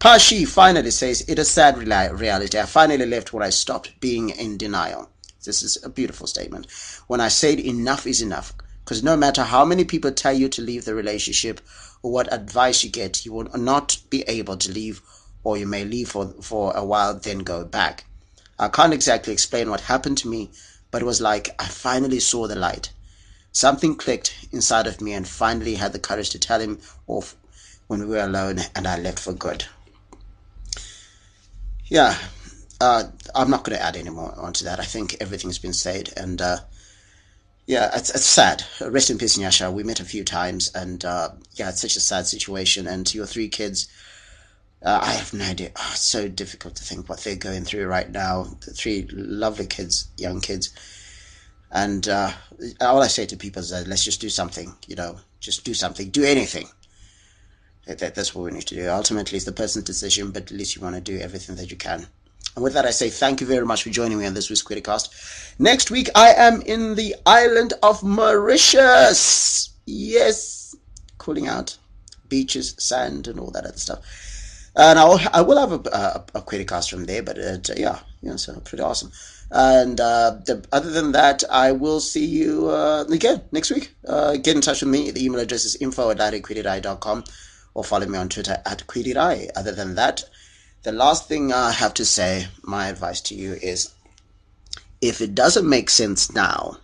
Pashi 0.01 0.49
finally 0.49 0.93
says, 0.93 1.29
it 1.29 1.39
is 1.39 1.51
sad 1.51 1.77
reality. 1.77 2.59
I 2.59 2.65
finally 2.65 3.05
left 3.05 3.35
where 3.35 3.45
I 3.45 3.51
stopped 3.51 4.01
being 4.01 4.31
in 4.31 4.57
denial. 4.57 5.11
This 5.45 5.61
is 5.63 5.77
a 5.85 5.91
beautiful 5.91 6.27
statement. 6.27 6.69
When 7.07 7.21
I 7.21 7.29
said 7.29 7.61
enough 7.61 8.07
is 8.07 8.23
enough, 8.23 8.55
because 8.87 9.03
no 9.03 9.17
matter 9.17 9.43
how 9.43 9.65
many 9.65 9.85
people 9.85 10.13
tell 10.13 10.33
you 10.33 10.49
to 10.49 10.63
leave 10.63 10.85
the 10.85 10.95
relationship 10.95 11.61
or 12.05 12.13
what 12.13 12.33
advice 12.33 12.85
you 12.85 12.91
get, 12.91 13.27
you 13.27 13.33
will 13.33 13.51
not 13.57 13.99
be 14.11 14.23
able 14.29 14.57
to 14.59 14.71
leave, 14.71 15.03
or 15.43 15.59
you 15.59 15.67
may 15.67 15.85
leave 15.85 16.11
for, 16.11 16.29
for 16.41 16.73
a 16.77 16.85
while, 16.85 17.13
then 17.19 17.41
go 17.41 17.65
back. 17.65 18.05
I 18.61 18.69
can't 18.69 18.95
exactly 18.95 19.33
explain 19.33 19.71
what 19.71 19.81
happened 19.81 20.19
to 20.19 20.29
me, 20.29 20.53
but 20.93 21.03
it 21.03 21.05
was 21.05 21.21
like 21.21 21.51
I 21.59 21.67
finally 21.67 22.21
saw 22.21 22.47
the 22.47 22.55
light. 22.55 22.93
Something 23.51 23.97
clicked 23.97 24.47
inside 24.53 24.87
of 24.87 25.01
me 25.01 25.15
and 25.15 25.27
finally 25.27 25.75
had 25.75 25.93
the 25.93 25.99
courage 25.99 26.31
to 26.31 26.39
tell 26.39 26.61
him 26.61 26.79
off 27.09 27.35
when 27.89 27.99
we 27.99 28.07
were 28.07 28.21
alone 28.25 28.61
and 28.77 28.87
I 28.87 29.01
left 29.01 29.19
for 29.19 29.33
good. 29.33 29.65
Yeah, 31.87 32.17
uh, 32.81 33.03
I'm 33.35 33.51
not 33.51 33.65
going 33.65 33.77
to 33.77 33.85
add 33.85 33.97
any 33.97 34.11
more 34.11 34.33
onto 34.39 34.65
that. 34.65 34.79
I 34.79 34.85
think 34.85 35.17
everything's 35.21 35.59
been 35.59 35.73
said 35.73 36.13
and 36.17 36.41
uh, 36.41 36.59
yeah, 37.67 37.91
it's, 37.95 38.11
it's 38.11 38.25
sad. 38.25 38.63
Rest 38.81 39.11
in 39.11 39.19
peace, 39.19 39.37
Nyasha. 39.37 39.73
We 39.73 39.83
met 39.83 40.01
a 40.01 40.05
few 40.05 40.25
times, 40.25 40.71
and 40.75 41.05
uh, 41.05 41.31
yeah, 41.55 41.69
it's 41.69 41.81
such 41.81 41.97
a 41.97 42.01
sad 42.01 42.27
situation. 42.27 42.87
And 42.87 43.13
your 43.13 43.27
three 43.27 43.49
kids, 43.49 43.89
uh, 44.83 45.01
I 45.03 45.13
have 45.13 45.35
no 45.35 45.45
idea. 45.45 45.73
Oh, 45.75 45.89
it's 45.91 46.01
so 46.01 46.29
difficult 46.29 46.77
to 46.77 46.85
think 46.85 47.09
what 47.09 47.21
they're 47.21 47.35
going 47.35 47.65
through 47.65 47.87
right 47.87 48.11
now. 48.11 48.45
The 48.65 48.73
three 48.73 49.09
lovely 49.13 49.67
kids, 49.67 50.09
young 50.17 50.41
kids. 50.41 50.73
And 51.73 52.09
uh, 52.09 52.31
all 52.81 53.03
I 53.03 53.09
say 53.09 53.27
to 53.27 53.37
people 53.37 53.61
is, 53.61 53.71
that 53.71 53.89
let's 53.89 54.05
just 54.05 54.21
do 54.21 54.29
something. 54.29 54.73
You 54.87 54.95
know, 54.95 55.19
just 55.41 55.65
do 55.65 55.75
something. 55.75 56.11
Do 56.11 56.23
anything. 56.23 56.69
That, 57.87 58.15
that's 58.15 58.35
what 58.35 58.45
we 58.45 58.53
need 58.53 58.67
to 58.69 58.77
do. 58.77 58.89
Ultimately, 58.89 59.37
it's 59.37 59.45
the 59.45 59.53
person's 59.53 59.85
decision, 59.85 60.31
but 60.31 60.45
at 60.45 60.51
least 60.53 60.77
you 60.77 60.83
want 60.83 60.95
to 60.95 61.01
do 61.01 61.19
everything 61.19 61.57
that 61.57 61.71
you 61.71 61.77
can. 61.77 62.07
And 62.57 62.65
with 62.65 62.73
that, 62.73 62.87
I 62.87 62.91
say 62.91 63.11
thank 63.11 63.43
you 63.43 63.47
very 63.47 63.67
much 63.67 63.83
for 63.83 63.91
joining 63.91 64.19
me 64.19 64.27
on 64.27 64.33
this 64.33 64.49
week's 64.49 64.63
Criticast. 64.63 65.59
Next 65.59 65.91
week, 65.91 66.09
I 66.15 66.33
am 66.33 66.63
in 66.63 66.95
the 66.95 67.15
island 67.27 67.75
of 67.83 68.03
Mauritius. 68.03 69.71
Yes, 69.85 70.75
cooling 71.19 71.49
out, 71.49 71.77
beaches, 72.31 72.75
sand, 72.79 73.29
and 73.29 73.39
all 73.39 73.51
that 73.51 73.67
other 73.67 73.77
stuff. 73.77 73.99
And 74.75 74.99
I'll, 74.99 75.21
I 75.35 75.43
will 75.43 75.59
have 75.59 75.73
a, 75.73 75.91
a, 75.91 76.25
a 76.35 76.43
from 76.89 77.05
there, 77.05 77.23
but 77.23 77.39
uh, 77.39 77.59
yeah, 77.77 77.99
yeah, 78.23 78.37
so 78.37 78.59
pretty 78.61 78.83
awesome. 78.83 79.13
And 79.51 80.01
uh, 80.01 80.39
the, 80.47 80.67
other 80.73 80.91
than 80.91 81.13
that, 81.13 81.45
I 81.51 81.73
will 81.73 82.01
see 82.01 82.25
you 82.25 82.69
uh, 82.71 83.05
again 83.11 83.43
next 83.53 83.71
week. 83.71 83.95
Uh, 84.09 84.37
get 84.37 84.57
in 84.57 84.63
touch 84.63 84.81
with 84.81 84.91
me. 84.91 85.11
The 85.11 85.25
email 85.25 85.41
address 85.41 85.67
is 85.67 85.77
info 85.77 86.11
at 86.11 86.19
or 87.75 87.85
follow 87.85 88.07
me 88.07 88.17
on 88.19 88.31
Twitter 88.31 88.57
at 88.65 88.87
Quidirai. 88.87 89.51
Other 89.55 89.73
than 89.73 89.95
that, 89.97 90.25
the 90.87 90.93
last 90.93 91.27
thing 91.27 91.53
I 91.53 91.73
have 91.73 91.95
to 91.95 92.05
say, 92.05 92.47
my 92.63 92.87
advice 92.87 93.21
to 93.23 93.35
you 93.35 93.55
is 93.55 93.93
if 95.01 95.21
it 95.21 95.35
doesn't 95.35 95.69
make 95.69 95.91
sense 95.91 96.33
now, 96.33 96.77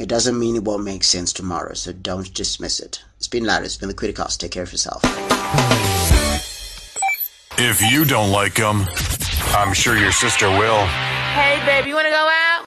it 0.00 0.08
doesn't 0.08 0.38
mean 0.38 0.56
it 0.56 0.64
won't 0.64 0.84
make 0.84 1.04
sense 1.04 1.30
tomorrow. 1.34 1.74
So 1.74 1.92
don't 1.92 2.32
dismiss 2.32 2.80
it. 2.80 3.04
It's 3.18 3.28
been 3.28 3.44
Larry. 3.44 3.66
It's 3.66 3.76
been 3.76 3.90
the 3.90 3.94
Criticast. 3.94 4.38
Take 4.38 4.52
care 4.52 4.62
of 4.62 4.72
yourself. 4.72 5.02
If 7.58 7.82
you 7.92 8.06
don't 8.06 8.32
like 8.32 8.54
them, 8.54 8.86
I'm 9.54 9.74
sure 9.74 9.98
your 9.98 10.12
sister 10.12 10.48
will. 10.48 10.86
Hey, 10.86 11.60
babe, 11.66 11.86
you 11.86 11.94
wanna 11.94 12.08
go 12.08 12.26
out? 12.26 12.49